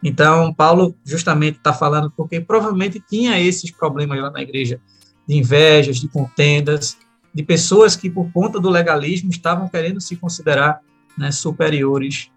Então, 0.07 0.53
Paulo 0.53 0.95
justamente 1.03 1.57
está 1.57 1.73
falando 1.73 2.13
porque 2.15 2.39
provavelmente 2.39 2.99
tinha 3.09 3.41
esses 3.41 3.71
problemas 3.71 4.21
lá 4.21 4.29
na 4.29 4.39
igreja, 4.39 4.79
de 5.27 5.35
invejas, 5.35 5.97
de 5.97 6.07
contendas, 6.07 6.95
de 7.33 7.41
pessoas 7.41 7.95
que, 7.95 8.07
por 8.07 8.31
conta 8.31 8.59
do 8.59 8.69
legalismo, 8.69 9.31
estavam 9.31 9.67
querendo 9.67 9.99
se 9.99 10.15
considerar 10.15 10.79
né, 11.17 11.31
superiores 11.31 12.29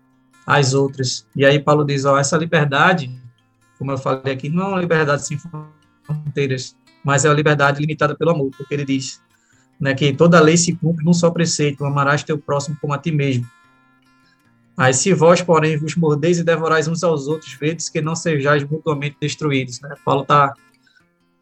às 0.47 0.73
outras. 0.73 1.27
E 1.37 1.45
aí 1.45 1.59
Paulo 1.59 1.85
diz, 1.85 2.07
ó, 2.07 2.17
essa 2.17 2.39
liberdade, 2.39 3.15
como 3.79 3.93
eu 3.93 3.99
falei 3.99 4.33
aqui, 4.33 4.49
não 4.49 4.63
é 4.63 4.69
uma 4.69 4.81
liberdade 4.81 5.27
sem 5.27 5.39
fronteiras, 6.07 6.75
mas 7.05 7.27
é 7.27 7.29
uma 7.29 7.35
liberdade 7.35 7.83
limitada 7.83 8.17
pelo 8.17 8.31
amor, 8.31 8.51
porque 8.57 8.73
ele 8.73 8.87
diz 8.87 9.21
né, 9.79 9.93
que 9.93 10.11
toda 10.15 10.41
lei 10.41 10.57
se 10.57 10.75
cumpre 10.75 11.05
num 11.05 11.13
só 11.13 11.31
preceito, 11.31 11.85
amarás 11.85 12.23
teu 12.23 12.39
próximo 12.39 12.79
como 12.81 12.95
a 12.95 12.99
ti 12.99 13.13
mesmo. 13.13 13.47
Mas 14.79 14.99
se 14.99 15.13
vós, 15.13 15.43
porém, 15.43 15.77
vos 15.77 15.97
mordeis 15.97 16.39
e 16.39 16.45
devorais 16.45 16.87
uns 16.87 17.03
aos 17.03 17.27
outros, 17.27 17.53
vedes 17.55 17.89
que 17.89 18.01
não 18.01 18.15
sejais 18.15 18.63
mutuamente 18.63 19.17
destruídos. 19.21 19.81
Né? 19.81 19.93
Paulo 20.05 20.23
está 20.23 20.55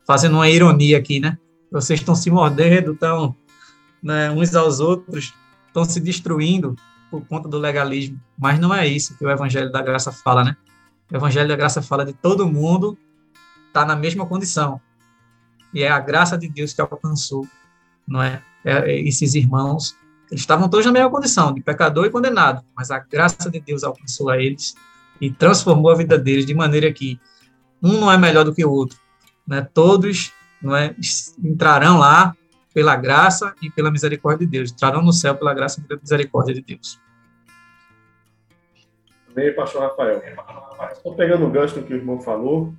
fazendo 0.07 0.37
uma 0.37 0.49
ironia 0.49 0.97
aqui, 0.97 1.21
né? 1.21 1.37
Vocês 1.71 2.01
estão 2.01 2.15
se 2.15 2.31
mordendo, 2.31 2.93
estão 2.93 3.37
né, 4.03 4.31
uns 4.31 4.55
aos 4.55 4.81
outros, 4.81 5.35
estão 5.67 5.85
se 5.85 6.01
destruindo 6.01 6.77
por 7.11 7.27
conta 7.27 7.47
do 7.47 7.59
legalismo. 7.59 8.19
Mas 8.39 8.59
não 8.59 8.73
é 8.73 8.89
isso 8.89 9.15
que 9.19 9.27
o 9.27 9.31
Evangelho 9.31 9.71
da 9.71 9.83
Graça 9.83 10.11
fala, 10.11 10.43
né? 10.43 10.57
O 11.13 11.17
Evangelho 11.17 11.47
da 11.47 11.57
Graça 11.57 11.83
fala 11.83 12.07
de 12.07 12.15
todo 12.15 12.51
mundo 12.51 12.97
está 13.69 13.85
na 13.85 13.95
mesma 13.95 14.25
condição. 14.25 14.81
E 15.75 15.83
é 15.83 15.91
a 15.91 16.01
graça 16.01 16.39
de 16.39 16.49
Deus 16.49 16.73
que 16.73 16.81
alcançou, 16.81 17.47
não 18.09 18.23
é? 18.23 18.43
é 18.65 18.99
esses 18.99 19.35
irmãos 19.35 19.95
eles 20.31 20.41
estavam 20.41 20.69
todos 20.69 20.85
na 20.85 20.93
mesma 20.93 21.11
condição, 21.11 21.53
de 21.53 21.63
pecador 21.63 22.07
e 22.07 22.11
condenado, 22.11 22.65
mas 22.77 22.91
a 22.91 22.99
graça 22.99 23.51
de 23.51 23.61
Deus 23.61 23.85
alcançou 23.85 24.29
a 24.29 24.39
eles 24.39 24.75
e 25.21 25.31
transformou 25.31 25.91
a 25.91 25.95
vida 25.95 26.19
deles 26.19 26.45
de 26.45 26.55
maneira 26.55 26.93
que 26.93 27.19
um 27.83 28.01
não 28.01 28.11
é 28.11 28.19
melhor 28.19 28.45
do 28.45 28.55
que 28.55 28.65
o 28.65 28.71
outro, 28.71 28.99
né? 29.47 29.67
Todos, 29.73 30.33
não 30.61 30.75
é, 30.75 30.95
entrarão 31.43 31.99
lá 31.99 32.37
pela 32.75 32.97
graça 32.97 33.55
e 33.63 33.71
pela 33.71 33.91
misericórdia 33.91 34.45
de 34.45 34.51
Deus, 34.51 34.73
entrarão 34.73 35.03
no 35.03 35.13
céu 35.13 35.35
pela 35.35 35.55
graça 35.55 35.81
e 35.81 35.85
pela 35.85 36.01
misericórdia 36.01 36.55
de 36.55 36.63
Deus. 36.63 37.01
Amém, 39.31 39.55
pastor 39.55 39.83
Rafael. 39.83 40.23
Estou 40.93 41.15
pegando 41.15 41.47
o 41.47 41.51
gancho 41.51 41.77
do 41.77 41.83
que 41.83 41.93
o 41.93 41.97
irmão 41.97 42.21
falou, 42.21 42.75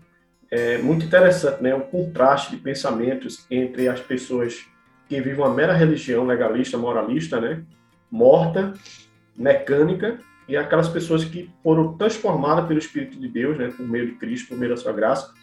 é 0.50 0.78
muito 0.78 1.06
interessante, 1.06 1.62
né? 1.62 1.74
O 1.76 1.82
contraste 1.82 2.52
de 2.52 2.58
pensamentos 2.58 3.46
entre 3.50 3.88
as 3.88 4.00
pessoas 4.00 4.66
que 5.08 5.22
vive 5.22 5.40
uma 5.40 5.54
mera 5.54 5.74
religião 5.74 6.26
legalista, 6.26 6.78
moralista, 6.78 7.40
né? 7.40 7.64
Morta, 8.12 8.74
mecânica, 9.36 10.20
e 10.48 10.56
aquelas 10.56 10.88
pessoas 10.88 11.26
que 11.26 11.50
foram 11.62 11.98
transformadas 11.98 12.66
pelo 12.66 12.80
Espírito 12.80 13.20
de 13.20 13.28
Deus, 13.28 13.58
né? 13.58 13.72
Por 13.76 13.88
meio 13.88 14.08
de 14.08 14.14
Cristo, 14.14 14.50
por 14.50 14.58
meio 14.58 14.72
da 14.72 14.78
sua 14.78 14.94
graça. 14.94 15.34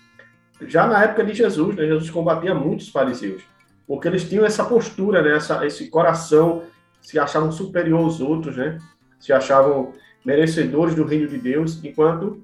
Já 0.63 0.87
na 0.87 1.03
época 1.03 1.25
de 1.25 1.35
Jesus, 1.35 1.77
né? 1.77 1.87
Jesus 1.87 2.11
combatia 2.11 2.55
muitos 2.55 2.89
fariseus, 2.89 3.43
porque 3.87 4.09
eles 4.09 4.29
tinham 4.29 4.45
essa 4.45 4.65
postura, 4.65 5.23
né? 5.23 5.37
Essa, 5.37 5.67
esse 5.67 5.89
coração, 5.89 6.63
se 7.01 7.19
achavam 7.19 7.53
superior 7.53 8.01
aos 8.01 8.21
outros, 8.21 8.57
né? 8.57 8.79
Se 9.19 9.33
achavam 9.33 9.93
merecedores 10.25 10.95
do 10.95 11.05
reino 11.05 11.29
de 11.29 11.39
Deus, 11.39 11.83
enquanto 11.85 12.43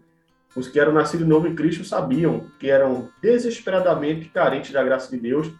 os 0.54 0.68
que 0.68 0.80
eram 0.80 0.92
nascidos 0.92 1.26
novo 1.26 1.46
em 1.46 1.54
Cristo 1.54 1.84
sabiam 1.84 2.46
que 2.58 2.68
eram 2.68 3.08
desesperadamente 3.22 4.28
carentes 4.28 4.72
da 4.72 4.82
graça 4.82 5.10
de 5.10 5.16
Deus 5.16 5.50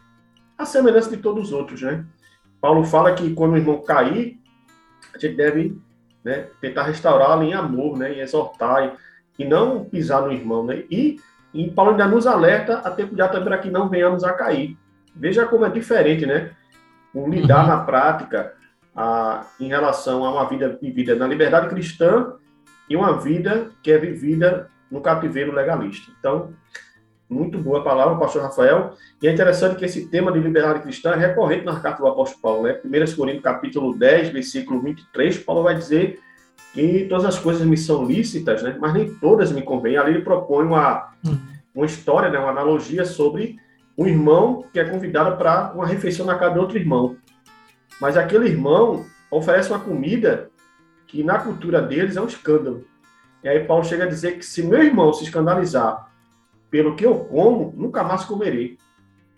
a 0.61 0.67
semelhança 0.67 1.11
de 1.11 1.17
todos 1.17 1.49
os 1.49 1.53
outros, 1.53 1.83
né? 1.83 2.05
Paulo 2.61 2.85
fala 2.85 3.15
que 3.15 3.33
quando 3.33 3.53
o 3.53 3.57
irmão 3.57 3.81
cair, 3.81 4.39
a 5.15 5.19
gente 5.19 5.35
deve 5.35 5.81
né, 6.23 6.49
tentar 6.61 6.83
restaurá-lo 6.83 7.43
em 7.43 7.55
amor, 7.55 7.97
né, 7.97 8.13
e 8.13 8.21
exortar, 8.21 8.85
e, 9.39 9.43
e 9.43 9.49
não 9.49 9.85
pisar 9.85 10.23
no 10.23 10.33
irmão, 10.33 10.65
né? 10.65 10.85
E, 10.91 11.19
e 11.55 11.71
Paulo 11.71 11.93
ainda 11.93 12.07
nos 12.07 12.27
alerta 12.27 12.79
a 12.79 12.91
ter 12.91 13.09
cuidado 13.09 13.33
também 13.33 13.49
para 13.49 13.59
que 13.59 13.71
não 13.71 13.89
venhamos 13.89 14.23
a 14.23 14.33
cair. 14.33 14.77
Veja 15.17 15.47
como 15.47 15.65
é 15.65 15.71
diferente, 15.71 16.27
né? 16.27 16.51
O 17.15 17.29
lidar 17.29 17.63
uhum. 17.63 17.69
na 17.69 17.85
prática 17.85 18.55
a, 18.95 19.47
em 19.59 19.69
relação 19.69 20.25
a 20.25 20.33
uma 20.33 20.49
vida 20.49 20.79
vivida 20.81 21.15
na 21.15 21.27
liberdade 21.27 21.69
cristã 21.69 22.35
e 22.89 22.95
uma 22.95 23.19
vida 23.19 23.71
que 23.83 23.91
é 23.91 23.99
vivida 23.99 24.69
no 24.91 25.01
cativeiro 25.01 25.53
legalista. 25.53 26.13
Então, 26.19 26.53
muito 27.31 27.59
boa 27.59 27.85
palavra, 27.85 28.17
pastor 28.17 28.43
Rafael. 28.43 28.95
E 29.23 29.29
é 29.29 29.33
interessante 29.33 29.77
que 29.77 29.85
esse 29.85 30.09
tema 30.09 30.33
de 30.33 30.41
liberdade 30.41 30.81
cristã 30.81 31.13
é 31.13 31.17
recorrente 31.17 31.65
na 31.65 31.79
carta 31.79 32.03
do 32.03 32.09
apóstolo 32.09 32.43
Paulo, 32.43 32.63
né? 32.65 32.81
1 32.85 33.17
Coríntios 33.17 33.45
capítulo 33.45 33.97
10, 33.97 34.31
versículo 34.31 34.83
23, 34.83 35.39
Paulo 35.39 35.63
vai 35.63 35.77
dizer 35.77 36.19
que 36.75 37.07
todas 37.09 37.25
as 37.25 37.39
coisas 37.39 37.65
me 37.65 37.77
são 37.77 38.05
lícitas, 38.05 38.63
né? 38.65 38.77
Mas 38.81 38.93
nem 38.93 39.15
todas 39.15 39.53
me 39.53 39.63
convêm. 39.63 39.97
Ali 39.97 40.15
ele 40.15 40.23
propõe 40.23 40.67
uma, 40.67 41.13
uma 41.73 41.87
história, 41.87 42.29
né? 42.29 42.39
uma 42.39 42.51
analogia 42.51 43.05
sobre 43.05 43.59
um 43.97 44.07
irmão 44.07 44.65
que 44.73 44.81
é 44.81 44.85
convidado 44.85 45.37
para 45.37 45.73
uma 45.73 45.87
refeição 45.87 46.27
na 46.27 46.37
casa 46.37 46.55
de 46.55 46.59
outro 46.59 46.79
irmão. 46.79 47.17
Mas 48.01 48.17
aquele 48.17 48.49
irmão 48.49 49.05
oferece 49.31 49.71
uma 49.71 49.79
comida 49.79 50.51
que 51.07 51.23
na 51.23 51.39
cultura 51.39 51.81
deles 51.81 52.17
é 52.17 52.21
um 52.21 52.27
escândalo. 52.27 52.85
E 53.45 53.49
aí 53.49 53.65
Paulo 53.65 53.85
chega 53.85 54.05
a 54.05 54.09
dizer 54.09 54.37
que 54.37 54.45
se 54.45 54.63
meu 54.63 54.83
irmão 54.83 55.13
se 55.13 55.25
escandalizar 55.25 56.10
pelo 56.71 56.95
que 56.95 57.05
eu 57.05 57.19
como, 57.25 57.75
nunca 57.77 58.03
mais 58.03 58.25
comerei. 58.25 58.79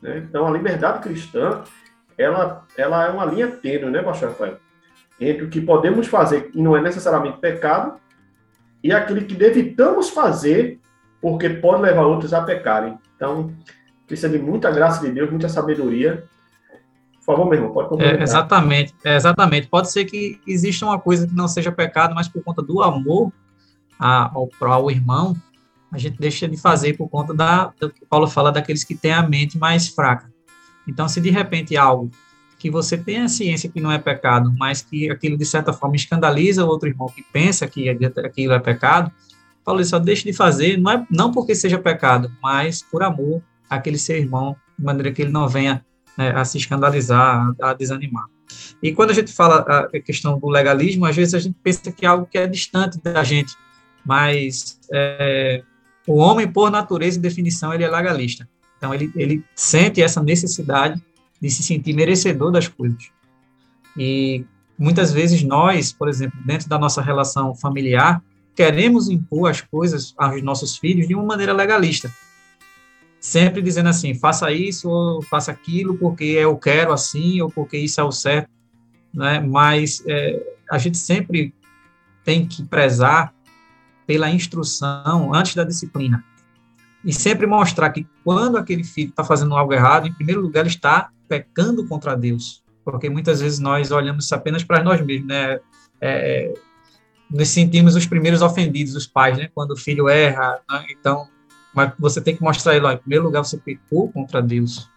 Né? 0.01 0.19
Então, 0.19 0.47
a 0.47 0.51
liberdade 0.51 1.01
cristã, 1.01 1.63
ela, 2.19 2.67
ela 2.77 3.07
é 3.07 3.11
uma 3.11 3.25
linha 3.25 3.49
tênue, 3.49 3.91
né, 3.91 4.03
pastor 4.03 4.31
Rafael? 4.31 4.59
Entre 5.21 5.45
o 5.45 5.51
que 5.51 5.61
podemos 5.61 6.07
fazer 6.09 6.51
e 6.55 6.63
não 6.63 6.77
é 6.77 6.83
necessariamente 6.83 7.39
pecado, 7.39 8.01
e 8.83 8.93
aquilo 8.93 9.23
que 9.23 9.41
evitamos 9.43 10.11
fazer 10.11 10.81
porque 11.21 11.49
pode 11.49 11.83
levar 11.83 12.03
outros 12.03 12.35
a 12.35 12.43
pecarem. 12.43 12.99
Então, 13.15 13.55
precisa 14.09 14.29
de 14.29 14.39
muita 14.39 14.71
graça 14.73 15.01
de 15.01 15.13
Deus, 15.13 15.31
muita 15.31 15.49
sabedoria. 15.49 16.25
Por 17.19 17.25
favor, 17.25 17.45
meu 17.45 17.55
irmão, 17.55 17.73
pode 17.73 17.89
complementar. 17.89 18.21
É, 18.21 18.25
exatamente, 18.25 18.95
é, 19.05 19.15
exatamente. 19.15 19.69
Pode 19.69 19.93
ser 19.93 20.05
que 20.05 20.41
exista 20.45 20.85
uma 20.85 20.99
coisa 20.99 21.29
que 21.29 21.35
não 21.35 21.47
seja 21.47 21.71
pecado, 21.71 22.13
mas 22.13 22.27
por 22.27 22.43
conta 22.43 22.61
do 22.61 22.83
amor 22.83 23.33
ao, 23.97 24.51
ao 24.61 24.91
irmão, 24.91 25.37
a 25.93 25.99
gente 25.99 26.19
deixa 26.19 26.49
de 26.49 26.57
fazer 26.57 26.97
por 26.97 27.09
conta 27.09 27.35
da, 27.35 27.73
do 27.79 27.91
que 27.91 28.05
Paulo 28.07 28.27
fala 28.27 28.51
daqueles 28.51 28.83
que 28.83 28.95
têm 28.95 29.13
a 29.13 29.23
mente 29.23 29.59
mais 29.59 29.89
fraca. 29.89 30.33
Então, 30.89 31.07
se 31.07 31.21
de 31.21 31.31
repente 31.31 31.77
algo 31.77 32.11
que 32.59 32.71
você 32.71 32.97
tem 32.97 33.19
a 33.19 33.29
ciência 33.29 33.69
que 33.69 33.81
não 33.81 33.93
é 33.93 33.99
pecado, 33.99 34.55
mas 34.57 34.81
que 34.81 35.11
aquilo 35.11 35.37
de 35.37 35.45
certa 35.45 35.73
forma 35.73 35.97
escandaliza 35.97 36.65
o 36.65 36.69
outro 36.69 36.89
irmão 36.89 37.09
que 37.09 37.23
pensa 37.33 37.67
que 37.67 37.89
aquilo 37.89 38.53
é 38.53 38.59
pecado, 38.59 39.13
Paulo 39.65 39.85
só 39.85 39.99
deixa 39.99 40.25
de 40.25 40.33
fazer, 40.33 40.77
não, 40.77 40.93
é, 40.93 41.07
não 41.11 41.31
porque 41.31 41.55
seja 41.55 41.79
pecado, 41.79 42.31
mas 42.43 42.83
por 42.83 43.03
amor 43.03 43.43
àquele 43.69 43.99
seu 43.99 44.17
irmão, 44.17 44.57
de 44.79 44.85
maneira 44.85 45.13
que 45.13 45.23
ele 45.23 45.31
não 45.31 45.49
venha 45.49 45.85
né, 46.17 46.33
a 46.35 46.45
se 46.45 46.57
escandalizar, 46.57 47.53
a, 47.61 47.71
a 47.71 47.75
desanimar. 47.75 48.27
E 48.83 48.93
quando 48.93 49.11
a 49.11 49.15
gente 49.15 49.33
fala 49.33 49.89
a 49.93 50.01
questão 50.01 50.39
do 50.39 50.49
legalismo, 50.49 51.05
às 51.05 51.17
vezes 51.17 51.35
a 51.35 51.39
gente 51.39 51.57
pensa 51.63 51.93
que 51.93 52.05
é 52.05 52.09
algo 52.09 52.27
que 52.27 52.39
é 52.39 52.47
distante 52.47 53.01
da 53.03 53.23
gente, 53.23 53.57
mas 54.05 54.79
é, 54.93 55.63
o 56.07 56.17
homem, 56.17 56.51
por 56.51 56.71
natureza 56.71 57.19
e 57.19 57.21
definição, 57.21 57.73
ele 57.73 57.85
é 57.85 57.91
legalista. 57.91 58.49
Então, 58.77 58.93
ele, 58.93 59.13
ele 59.15 59.45
sente 59.55 60.03
essa 60.03 60.23
necessidade 60.23 61.01
de 61.41 61.51
se 61.51 61.63
sentir 61.63 61.93
merecedor 61.93 62.51
das 62.51 62.69
coisas. 62.69 63.11
E 63.97 64.45
muitas 64.79 65.13
vezes 65.13 65.43
nós, 65.43 65.93
por 65.93 66.09
exemplo, 66.09 66.39
dentro 66.45 66.69
da 66.69 66.79
nossa 66.79 67.01
relação 67.01 67.55
familiar, 67.55 68.23
queremos 68.55 69.09
impor 69.09 69.51
as 69.51 69.61
coisas 69.61 70.15
aos 70.17 70.43
nossos 70.43 70.77
filhos 70.77 71.07
de 71.07 71.15
uma 71.15 71.25
maneira 71.25 71.53
legalista. 71.53 72.11
Sempre 73.21 73.63
dizendo 73.63 73.89
assim, 73.89 74.15
faça 74.15 74.51
isso 74.51 74.89
ou 74.89 75.23
faça 75.23 75.53
aquilo 75.53 75.97
porque 75.97 76.25
eu 76.25 76.57
quero 76.57 76.93
assim 76.93 77.41
ou 77.41 77.51
porque 77.51 77.79
isso 77.79 78.01
é 78.01 78.05
o 78.05 78.11
certo. 78.11 78.51
Né? 79.15 79.41
Mas 79.41 80.03
é, 80.09 80.43
a 80.71 80.79
gente 80.79 80.99
sempre 80.99 81.55
tem 82.25 82.47
que 82.47 82.65
prezar 82.65 83.33
pela 84.13 84.31
instrução 84.31 85.33
antes 85.35 85.55
da 85.55 85.65
disciplina. 85.65 86.23
E 87.03 87.15
sempre 87.15 87.47
mostrar 87.47 87.89
que 87.89 88.07
quando 88.23 88.59
aquele 88.59 88.85
filho 88.85 89.09
está 89.09 89.25
fazendo 89.25 89.57
algo 89.57 89.73
errado, 89.73 90.07
em 90.07 90.13
primeiro 90.13 90.43
lugar, 90.43 90.61
ele 90.61 90.69
está 90.69 91.09
pecando 91.27 91.89
contra 91.89 92.15
Deus. 92.15 92.63
porque 92.85 93.09
muitas 93.09 93.41
vezes 93.41 93.59
nós 93.59 93.91
olhamos 93.91 94.31
apenas 94.31 94.65
para 94.65 94.83
nós 94.83 95.01
mesmos, 95.01 95.29
né? 95.29 95.53
É, 95.55 95.61
é, 96.01 96.55
nos 97.31 97.49
sentimos 97.49 97.97
os 97.97 98.05
primeiros 98.05 98.43
ofendidos, 98.43 98.95
os 98.95 99.07
pais, 99.07 99.39
né? 99.39 99.49
Quando 99.55 99.71
o 99.71 99.77
filho 99.77 100.11
erra, 100.11 100.61
né? 100.69 100.85
então, 100.91 101.27
mas 101.75 101.93
você 101.99 102.21
tem 102.21 102.37
que 102.37 102.43
mostrar 102.43 102.77
ele, 102.77 102.85
ó, 102.85 102.93
em 102.93 102.99
primeiro 102.99 103.25
lugar 103.25 103.43
você 103.43 103.57
pecou 103.57 104.13
contra 104.13 104.43
Deus, 104.43 104.91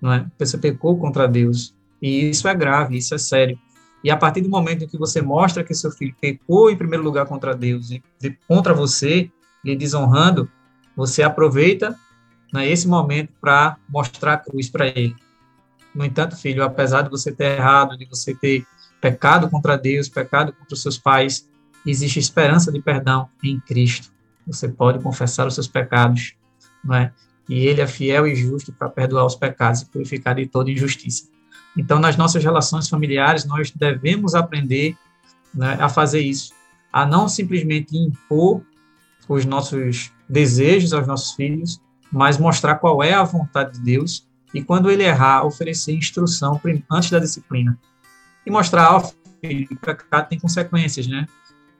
não 0.00 0.12
é? 0.12 0.26
Você 0.38 0.58
pecou 0.58 0.96
contra 0.98 1.26
Deus, 1.26 1.74
e 2.00 2.28
isso 2.28 2.46
é 2.46 2.54
grave, 2.54 2.98
isso 2.98 3.14
é 3.14 3.18
sério. 3.18 3.58
E 4.02 4.10
a 4.10 4.16
partir 4.16 4.40
do 4.40 4.48
momento 4.48 4.84
em 4.84 4.88
que 4.88 4.98
você 4.98 5.22
mostra 5.22 5.62
que 5.62 5.74
seu 5.74 5.90
filho 5.90 6.14
pecou 6.20 6.70
em 6.70 6.76
primeiro 6.76 7.04
lugar 7.04 7.26
contra 7.26 7.54
Deus 7.54 7.90
e 7.90 8.02
contra 8.48 8.74
você, 8.74 9.30
lhe 9.64 9.76
desonrando, 9.76 10.50
você 10.96 11.22
aproveita 11.22 11.96
né, 12.52 12.68
esse 12.68 12.88
momento 12.88 13.32
para 13.40 13.76
mostrar 13.88 14.34
a 14.34 14.38
cruz 14.38 14.68
para 14.68 14.86
ele. 14.88 15.14
No 15.94 16.04
entanto, 16.04 16.36
filho, 16.36 16.64
apesar 16.64 17.02
de 17.02 17.10
você 17.10 17.30
ter 17.30 17.58
errado, 17.58 17.96
de 17.96 18.06
você 18.06 18.34
ter 18.34 18.66
pecado 19.00 19.48
contra 19.48 19.76
Deus, 19.76 20.08
pecado 20.08 20.52
contra 20.52 20.74
os 20.74 20.82
seus 20.82 20.98
pais, 20.98 21.48
existe 21.86 22.18
esperança 22.18 22.72
de 22.72 22.80
perdão 22.80 23.28
em 23.42 23.60
Cristo. 23.60 24.10
Você 24.46 24.68
pode 24.68 25.02
confessar 25.02 25.46
os 25.46 25.54
seus 25.54 25.68
pecados, 25.68 26.34
não 26.84 26.94
é? 26.94 27.12
E 27.48 27.66
ele 27.66 27.80
é 27.80 27.86
fiel 27.86 28.26
e 28.26 28.34
justo 28.34 28.72
para 28.72 28.88
perdoar 28.88 29.26
os 29.26 29.34
pecados 29.34 29.82
e 29.82 29.86
purificar 29.86 30.34
de 30.34 30.46
toda 30.46 30.70
injustiça. 30.70 31.31
Então, 31.76 31.98
nas 31.98 32.16
nossas 32.16 32.42
relações 32.42 32.88
familiares, 32.88 33.44
nós 33.44 33.70
devemos 33.70 34.34
aprender 34.34 34.96
né, 35.54 35.76
a 35.80 35.88
fazer 35.88 36.20
isso, 36.20 36.52
a 36.92 37.06
não 37.06 37.28
simplesmente 37.28 37.96
impor 37.96 38.62
os 39.28 39.44
nossos 39.44 40.12
desejos 40.28 40.92
aos 40.92 41.06
nossos 41.06 41.32
filhos, 41.32 41.80
mas 42.10 42.36
mostrar 42.36 42.76
qual 42.76 43.02
é 43.02 43.14
a 43.14 43.22
vontade 43.22 43.74
de 43.74 43.80
Deus 43.80 44.26
e, 44.52 44.62
quando 44.62 44.90
ele 44.90 45.02
errar, 45.02 45.46
oferecer 45.46 45.92
instrução 45.92 46.60
antes 46.90 47.10
da 47.10 47.18
disciplina. 47.18 47.78
E 48.44 48.50
mostrar 48.50 48.86
ao 48.86 49.00
filho 49.40 49.66
que 49.66 49.74
o 49.74 49.78
pecado 49.78 50.28
tem 50.28 50.38
consequências, 50.38 51.06
né? 51.06 51.26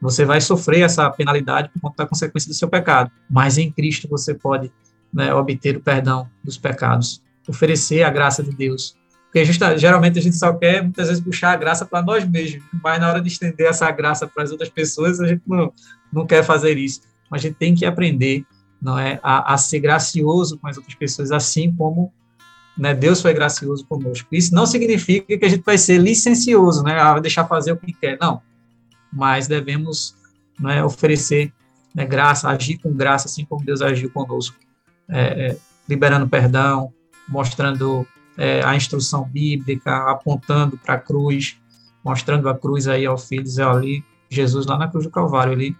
Você 0.00 0.24
vai 0.24 0.40
sofrer 0.40 0.82
essa 0.82 1.08
penalidade 1.10 1.68
por 1.68 1.80
conta 1.80 2.02
da 2.02 2.08
consequência 2.08 2.48
do 2.48 2.54
seu 2.54 2.68
pecado, 2.68 3.10
mas 3.30 3.58
em 3.58 3.70
Cristo 3.70 4.08
você 4.08 4.34
pode 4.34 4.72
né, 5.12 5.32
obter 5.34 5.76
o 5.76 5.80
perdão 5.80 6.28
dos 6.42 6.56
pecados, 6.58 7.22
oferecer 7.46 8.02
a 8.02 8.10
graça 8.10 8.42
de 8.42 8.50
Deus 8.50 8.96
porque 9.32 9.46
justa, 9.46 9.78
geralmente 9.78 10.18
a 10.18 10.22
gente 10.22 10.36
só 10.36 10.52
quer, 10.52 10.82
muitas 10.82 11.08
vezes, 11.08 11.24
puxar 11.24 11.52
a 11.52 11.56
graça 11.56 11.86
para 11.86 12.02
nós 12.02 12.22
mesmos, 12.28 12.62
mas 12.84 13.00
na 13.00 13.08
hora 13.08 13.18
de 13.18 13.28
estender 13.28 13.66
essa 13.66 13.90
graça 13.90 14.26
para 14.26 14.42
as 14.42 14.50
outras 14.50 14.68
pessoas, 14.68 15.18
a 15.20 15.26
gente 15.26 15.40
não, 15.46 15.72
não 16.12 16.26
quer 16.26 16.44
fazer 16.44 16.76
isso. 16.76 17.00
Mas 17.30 17.40
a 17.40 17.48
gente 17.48 17.56
tem 17.56 17.74
que 17.74 17.86
aprender 17.86 18.44
não 18.80 18.98
é, 18.98 19.18
a, 19.22 19.54
a 19.54 19.56
ser 19.56 19.80
gracioso 19.80 20.58
com 20.58 20.68
as 20.68 20.76
outras 20.76 20.94
pessoas, 20.94 21.32
assim 21.32 21.74
como 21.74 22.12
né, 22.76 22.94
Deus 22.94 23.22
foi 23.22 23.32
gracioso 23.32 23.86
conosco. 23.86 24.28
Isso 24.32 24.54
não 24.54 24.66
significa 24.66 25.38
que 25.38 25.44
a 25.46 25.48
gente 25.48 25.64
vai 25.64 25.78
ser 25.78 25.96
licencioso, 25.96 26.82
né, 26.82 27.00
a 27.00 27.18
deixar 27.18 27.46
fazer 27.46 27.72
o 27.72 27.76
que 27.78 27.94
quer, 27.94 28.18
não. 28.20 28.42
Mas 29.10 29.46
devemos 29.46 30.14
né, 30.60 30.84
oferecer 30.84 31.50
né, 31.94 32.04
graça, 32.04 32.50
agir 32.50 32.76
com 32.76 32.92
graça, 32.92 33.28
assim 33.28 33.46
como 33.46 33.64
Deus 33.64 33.80
agiu 33.80 34.10
conosco, 34.10 34.56
é, 35.08 35.52
é, 35.52 35.56
liberando 35.88 36.28
perdão, 36.28 36.92
mostrando 37.26 38.06
é, 38.36 38.62
a 38.64 38.74
instrução 38.74 39.24
bíblica, 39.24 40.10
apontando 40.10 40.78
para 40.78 40.94
a 40.94 40.98
cruz, 40.98 41.58
mostrando 42.04 42.48
a 42.48 42.56
cruz 42.56 42.88
aí 42.88 43.06
ao 43.06 43.18
filho, 43.18 43.42
dizer 43.42 43.66
ali, 43.66 44.04
Jesus 44.28 44.66
lá 44.66 44.78
na 44.78 44.88
cruz 44.88 45.04
do 45.04 45.10
Calvário, 45.10 45.52
ele, 45.52 45.76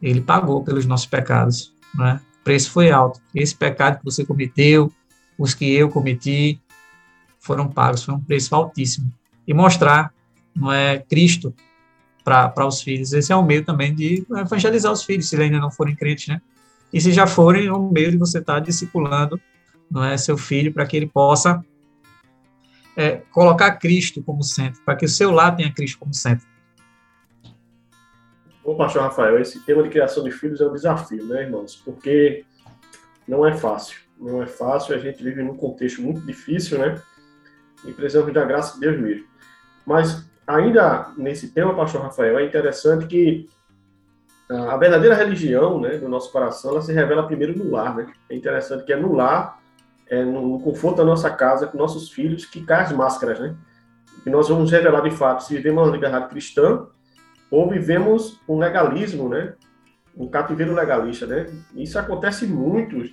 ele 0.00 0.20
pagou 0.20 0.62
pelos 0.62 0.86
nossos 0.86 1.06
pecados, 1.06 1.74
né? 1.94 2.20
O 2.40 2.44
preço 2.44 2.70
foi 2.70 2.90
alto. 2.90 3.20
Esse 3.34 3.54
pecado 3.54 3.98
que 3.98 4.04
você 4.04 4.24
cometeu, 4.24 4.92
os 5.38 5.52
que 5.52 5.70
eu 5.74 5.90
cometi, 5.90 6.60
foram 7.38 7.68
pagos, 7.68 8.04
foi 8.04 8.14
um 8.14 8.20
preço 8.20 8.54
altíssimo. 8.54 9.12
E 9.46 9.52
mostrar, 9.52 10.12
não 10.54 10.72
é, 10.72 10.98
Cristo 10.98 11.54
para 12.24 12.66
os 12.66 12.80
filhos. 12.82 13.12
Esse 13.12 13.32
é 13.32 13.36
o 13.36 13.42
meio 13.42 13.64
também 13.64 13.94
de 13.94 14.24
evangelizar 14.30 14.92
os 14.92 15.02
filhos, 15.02 15.28
se 15.28 15.36
ainda 15.36 15.58
não 15.58 15.70
forem 15.70 15.96
crentes, 15.96 16.28
né? 16.28 16.40
E 16.92 17.00
se 17.00 17.12
já 17.12 17.26
forem, 17.26 17.66
é 17.66 17.72
o 17.72 17.90
meio 17.90 18.10
de 18.10 18.16
você 18.16 18.38
estar 18.38 18.54
tá 18.54 18.60
discipulando 18.60 19.40
não 19.90 20.04
é 20.04 20.16
seu 20.16 20.38
filho, 20.38 20.72
para 20.72 20.86
que 20.86 20.96
ele 20.96 21.06
possa 21.06 21.64
é, 22.96 23.22
colocar 23.32 23.72
Cristo 23.76 24.22
como 24.22 24.42
centro, 24.42 24.80
para 24.84 24.96
que 24.96 25.04
o 25.04 25.08
seu 25.08 25.30
lar 25.30 25.56
tenha 25.56 25.72
Cristo 25.72 25.98
como 25.98 26.14
centro. 26.14 26.46
Bom, 28.64 28.76
pastor 28.76 29.02
Rafael, 29.02 29.40
esse 29.40 29.58
tema 29.64 29.82
de 29.82 29.88
criação 29.88 30.22
de 30.22 30.30
filhos 30.30 30.60
é 30.60 30.66
um 30.66 30.72
desafio, 30.72 31.24
né, 31.26 31.42
irmãos? 31.42 31.76
Porque 31.76 32.44
não 33.26 33.46
é 33.46 33.52
fácil. 33.52 33.98
Não 34.18 34.42
é 34.42 34.46
fácil, 34.46 34.94
a 34.94 34.98
gente 34.98 35.22
vive 35.22 35.42
num 35.42 35.56
contexto 35.56 36.02
muito 36.02 36.20
difícil, 36.20 36.78
né? 36.78 37.00
E 37.84 37.92
precisamos 37.92 38.32
da 38.34 38.44
graça 38.44 38.74
de 38.74 38.80
Deus 38.80 39.00
mesmo. 39.00 39.26
Mas, 39.86 40.28
ainda 40.46 41.10
nesse 41.16 41.50
tema, 41.52 41.74
pastor 41.74 42.02
Rafael, 42.02 42.38
é 42.38 42.44
interessante 42.44 43.06
que 43.06 43.48
a 44.50 44.76
verdadeira 44.76 45.14
religião 45.14 45.80
né, 45.80 45.96
do 45.96 46.08
nosso 46.08 46.30
coração, 46.32 46.72
ela 46.72 46.82
se 46.82 46.92
revela 46.92 47.26
primeiro 47.26 47.56
no 47.56 47.70
lar, 47.70 47.96
né? 47.96 48.12
É 48.28 48.34
interessante 48.34 48.84
que 48.84 48.92
é 48.92 48.96
no 48.96 49.14
lar 49.14 49.59
é, 50.10 50.24
no, 50.24 50.58
conforto 50.60 50.96
da 50.98 51.04
nossa 51.04 51.30
casa, 51.30 51.68
com 51.68 51.78
nossos 51.78 52.10
filhos, 52.10 52.44
caem 52.44 52.82
as 52.82 52.92
máscaras, 52.92 53.38
né? 53.38 53.54
E 54.26 54.28
nós 54.28 54.48
vamos 54.48 54.70
revelar 54.70 55.00
de 55.02 55.12
fato 55.12 55.44
se 55.44 55.54
vivemos 55.54 55.84
uma 55.84 55.92
liberdade 55.92 56.28
cristã 56.28 56.86
ou 57.50 57.70
vivemos 57.70 58.40
um 58.48 58.58
legalismo, 58.58 59.28
né? 59.28 59.54
Um 60.16 60.28
cativeiro 60.28 60.74
legalista, 60.74 61.26
né? 61.26 61.46
Isso 61.76 61.98
acontece 61.98 62.44
muito 62.46 63.08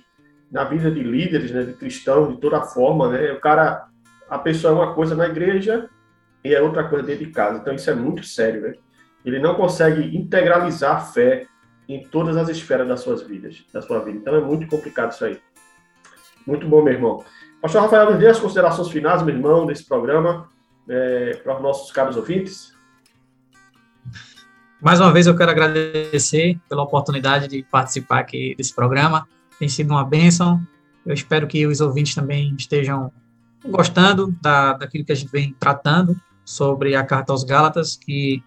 na 0.50 0.64
vida 0.64 0.90
de 0.90 1.02
líderes, 1.02 1.52
né? 1.52 1.62
De 1.62 1.72
cristãos, 1.74 2.34
de 2.34 2.40
toda 2.40 2.60
forma, 2.62 3.08
né? 3.08 3.32
O 3.32 3.40
cara, 3.40 3.86
a 4.28 4.38
pessoa 4.38 4.72
é 4.72 4.76
uma 4.76 4.94
coisa 4.94 5.14
na 5.14 5.26
igreja 5.26 5.88
e 6.44 6.52
é 6.52 6.60
outra 6.60 6.88
coisa 6.88 7.06
dentro 7.06 7.24
de 7.24 7.30
casa. 7.30 7.58
Então 7.58 7.72
isso 7.72 7.88
é 7.88 7.94
muito 7.94 8.24
sério, 8.24 8.60
né? 8.62 8.74
Ele 9.24 9.38
não 9.38 9.54
consegue 9.54 10.16
integralizar 10.16 10.96
a 10.96 11.00
fé 11.00 11.46
em 11.88 12.06
todas 12.08 12.36
as 12.36 12.48
esferas 12.48 12.86
das 12.86 13.00
suas 13.00 13.22
vidas, 13.22 13.64
da 13.72 13.80
sua 13.80 14.00
vida. 14.00 14.18
Então 14.18 14.34
é 14.34 14.40
muito 14.40 14.66
complicado 14.66 15.12
isso 15.12 15.24
aí. 15.24 15.40
Muito 16.48 16.66
bom, 16.66 16.82
meu 16.82 16.94
irmão. 16.94 17.22
Pastor 17.60 17.82
Rafael, 17.82 18.10
nos 18.10 18.18
dê 18.18 18.26
as 18.26 18.40
considerações 18.40 18.88
finais, 18.88 19.22
meu 19.22 19.34
irmão, 19.34 19.66
desse 19.66 19.84
programa, 19.84 20.48
é, 20.88 21.38
para 21.44 21.56
os 21.56 21.62
nossos 21.62 21.92
caros 21.92 22.16
ouvintes. 22.16 22.72
Mais 24.80 24.98
uma 24.98 25.12
vez 25.12 25.26
eu 25.26 25.36
quero 25.36 25.50
agradecer 25.50 26.58
pela 26.66 26.84
oportunidade 26.84 27.48
de 27.48 27.62
participar 27.64 28.20
aqui 28.20 28.54
desse 28.56 28.74
programa. 28.74 29.28
Tem 29.58 29.68
sido 29.68 29.90
uma 29.90 30.02
bênção. 30.06 30.58
Eu 31.04 31.12
espero 31.12 31.46
que 31.46 31.66
os 31.66 31.82
ouvintes 31.82 32.14
também 32.14 32.54
estejam 32.58 33.12
gostando 33.66 34.34
da, 34.40 34.72
daquilo 34.72 35.04
que 35.04 35.12
a 35.12 35.16
gente 35.16 35.30
vem 35.30 35.54
tratando 35.60 36.16
sobre 36.46 36.96
a 36.96 37.04
Carta 37.04 37.30
aos 37.30 37.44
Gálatas, 37.44 37.94
que 37.94 38.42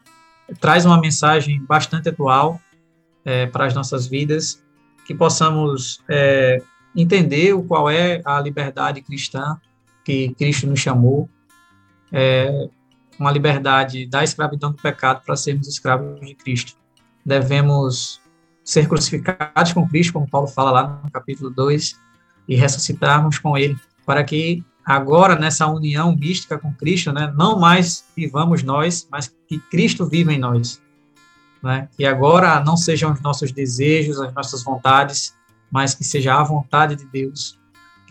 traz 0.60 0.88
uma 0.88 1.00
mensagem 1.00 1.64
bastante 1.66 2.10
atual 2.10 2.60
é, 3.24 3.46
para 3.46 3.68
as 3.68 3.76
nossas 3.76 4.08
vidas, 4.08 4.60
que 5.06 5.14
possamos 5.14 6.04
é, 6.10 6.64
entender 6.96 7.56
qual 7.68 7.90
é 7.90 8.22
a 8.26 8.40
liberdade 8.40 9.02
cristã 9.02 9.58
que 10.04 10.34
Cristo 10.36 10.68
nos 10.68 10.80
chamou, 10.80 11.30
é 12.12 12.70
uma 13.20 13.32
liberdade 13.32 14.06
da 14.08 14.24
escravidão 14.24 14.72
do 14.72 14.78
pecado 14.78 15.22
para 15.26 15.36
sermos 15.36 15.68
escravos 15.68 16.20
de 16.20 16.34
Cristo. 16.34 16.74
Devemos 17.26 18.20
ser 18.64 18.88
crucificados 18.88 19.74
com 19.74 19.88
Cristo, 19.88 20.14
como 20.14 20.30
Paulo 20.30 20.48
fala 20.48 20.72
lá 20.72 21.02
no 21.04 21.12
capítulo 21.12 21.50
2, 21.50 22.00
e 22.48 22.56
ressuscitarmos 22.56 23.38
com 23.38 23.58
Ele, 23.58 23.78
para 24.06 24.24
que 24.24 24.64
agora, 24.84 25.36
nessa 25.36 25.68
união 25.68 26.16
mística 26.16 26.58
com 26.58 26.74
Cristo, 26.74 27.12
né, 27.14 27.32
não 27.38 27.60
mais 27.60 28.04
vivamos 28.16 28.64
nós, 28.64 29.08
mas 29.12 29.34
que 29.48 29.60
Cristo 29.60 30.08
viva 30.08 30.34
em 30.34 30.40
nós. 30.40 30.82
Né? 31.62 31.88
Agora 32.10 32.60
não 32.64 32.76
sejam 32.76 33.14
os 33.14 33.22
nossos 33.22 33.52
desejos, 33.52 34.20
as 34.20 34.34
nossas 34.34 34.64
vontades, 34.64 35.36
mas 35.72 35.96
que 35.96 36.04
seja 36.04 36.36
a 36.36 36.44
vontade 36.44 36.96
de 36.96 37.06
Deus 37.06 37.60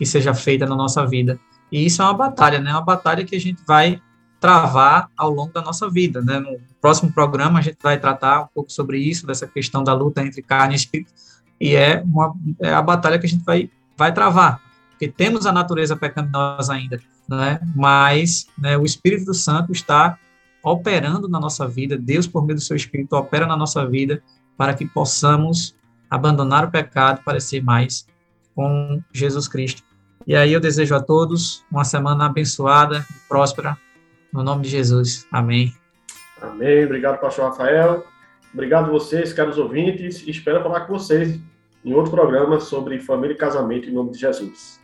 que 0.01 0.05
seja 0.05 0.33
feita 0.33 0.65
na 0.65 0.75
nossa 0.75 1.05
vida. 1.05 1.39
E 1.71 1.85
isso 1.85 2.01
é 2.01 2.05
uma 2.05 2.15
batalha, 2.15 2.59
né? 2.59 2.71
Uma 2.71 2.81
batalha 2.81 3.23
que 3.23 3.35
a 3.35 3.39
gente 3.39 3.61
vai 3.67 4.01
travar 4.39 5.11
ao 5.15 5.29
longo 5.29 5.53
da 5.53 5.61
nossa 5.61 5.87
vida, 5.87 6.19
né? 6.23 6.39
No 6.39 6.59
próximo 6.81 7.11
programa 7.11 7.59
a 7.59 7.61
gente 7.61 7.77
vai 7.83 7.99
tratar 7.99 8.41
um 8.41 8.47
pouco 8.47 8.71
sobre 8.71 8.97
isso, 8.97 9.27
dessa 9.27 9.45
questão 9.45 9.83
da 9.83 9.93
luta 9.93 10.23
entre 10.23 10.41
carne 10.41 10.73
e 10.73 10.77
espírito, 10.77 11.13
e 11.59 11.75
é, 11.75 12.01
uma, 12.03 12.33
é 12.59 12.73
a 12.73 12.81
batalha 12.81 13.19
que 13.19 13.27
a 13.27 13.29
gente 13.29 13.45
vai, 13.45 13.69
vai 13.95 14.11
travar, 14.11 14.59
porque 14.89 15.07
temos 15.07 15.45
a 15.45 15.51
natureza 15.51 15.95
pecaminosa 15.95 16.73
ainda, 16.73 16.99
né? 17.29 17.59
Mas 17.75 18.47
né, 18.57 18.75
o 18.75 18.83
Espírito 18.83 19.35
Santo 19.35 19.71
está 19.71 20.17
operando 20.63 21.29
na 21.29 21.39
nossa 21.39 21.67
vida, 21.67 21.95
Deus 21.95 22.25
por 22.25 22.43
meio 22.43 22.55
do 22.55 22.61
seu 22.61 22.75
Espírito 22.75 23.15
opera 23.15 23.45
na 23.45 23.55
nossa 23.55 23.85
vida 23.85 24.23
para 24.57 24.73
que 24.73 24.85
possamos 24.87 25.75
abandonar 26.11 26.65
o 26.65 26.71
pecado 26.71 27.23
para 27.23 27.39
ser 27.39 27.63
mais 27.63 28.05
com 28.53 29.01
Jesus 29.13 29.47
Cristo. 29.47 29.81
E 30.27 30.35
aí 30.35 30.51
eu 30.51 30.59
desejo 30.59 30.93
a 30.93 31.01
todos 31.01 31.65
uma 31.71 31.85
semana 31.85 32.25
abençoada 32.25 33.05
próspera, 33.29 33.77
no 34.31 34.43
nome 34.43 34.63
de 34.63 34.69
Jesus. 34.69 35.25
Amém. 35.31 35.73
Amém. 36.41 36.85
Obrigado, 36.85 37.19
pastor 37.19 37.45
Rafael. 37.45 38.05
Obrigado 38.53 38.91
vocês, 38.91 39.31
caros 39.31 39.57
ouvintes. 39.57 40.27
Espero 40.27 40.61
falar 40.61 40.81
com 40.81 40.93
vocês 40.93 41.39
em 41.83 41.93
outro 41.93 42.11
programa 42.11 42.59
sobre 42.59 42.99
família 42.99 43.33
e 43.33 43.37
casamento 43.37 43.89
em 43.89 43.93
nome 43.93 44.11
de 44.11 44.19
Jesus. 44.19 44.80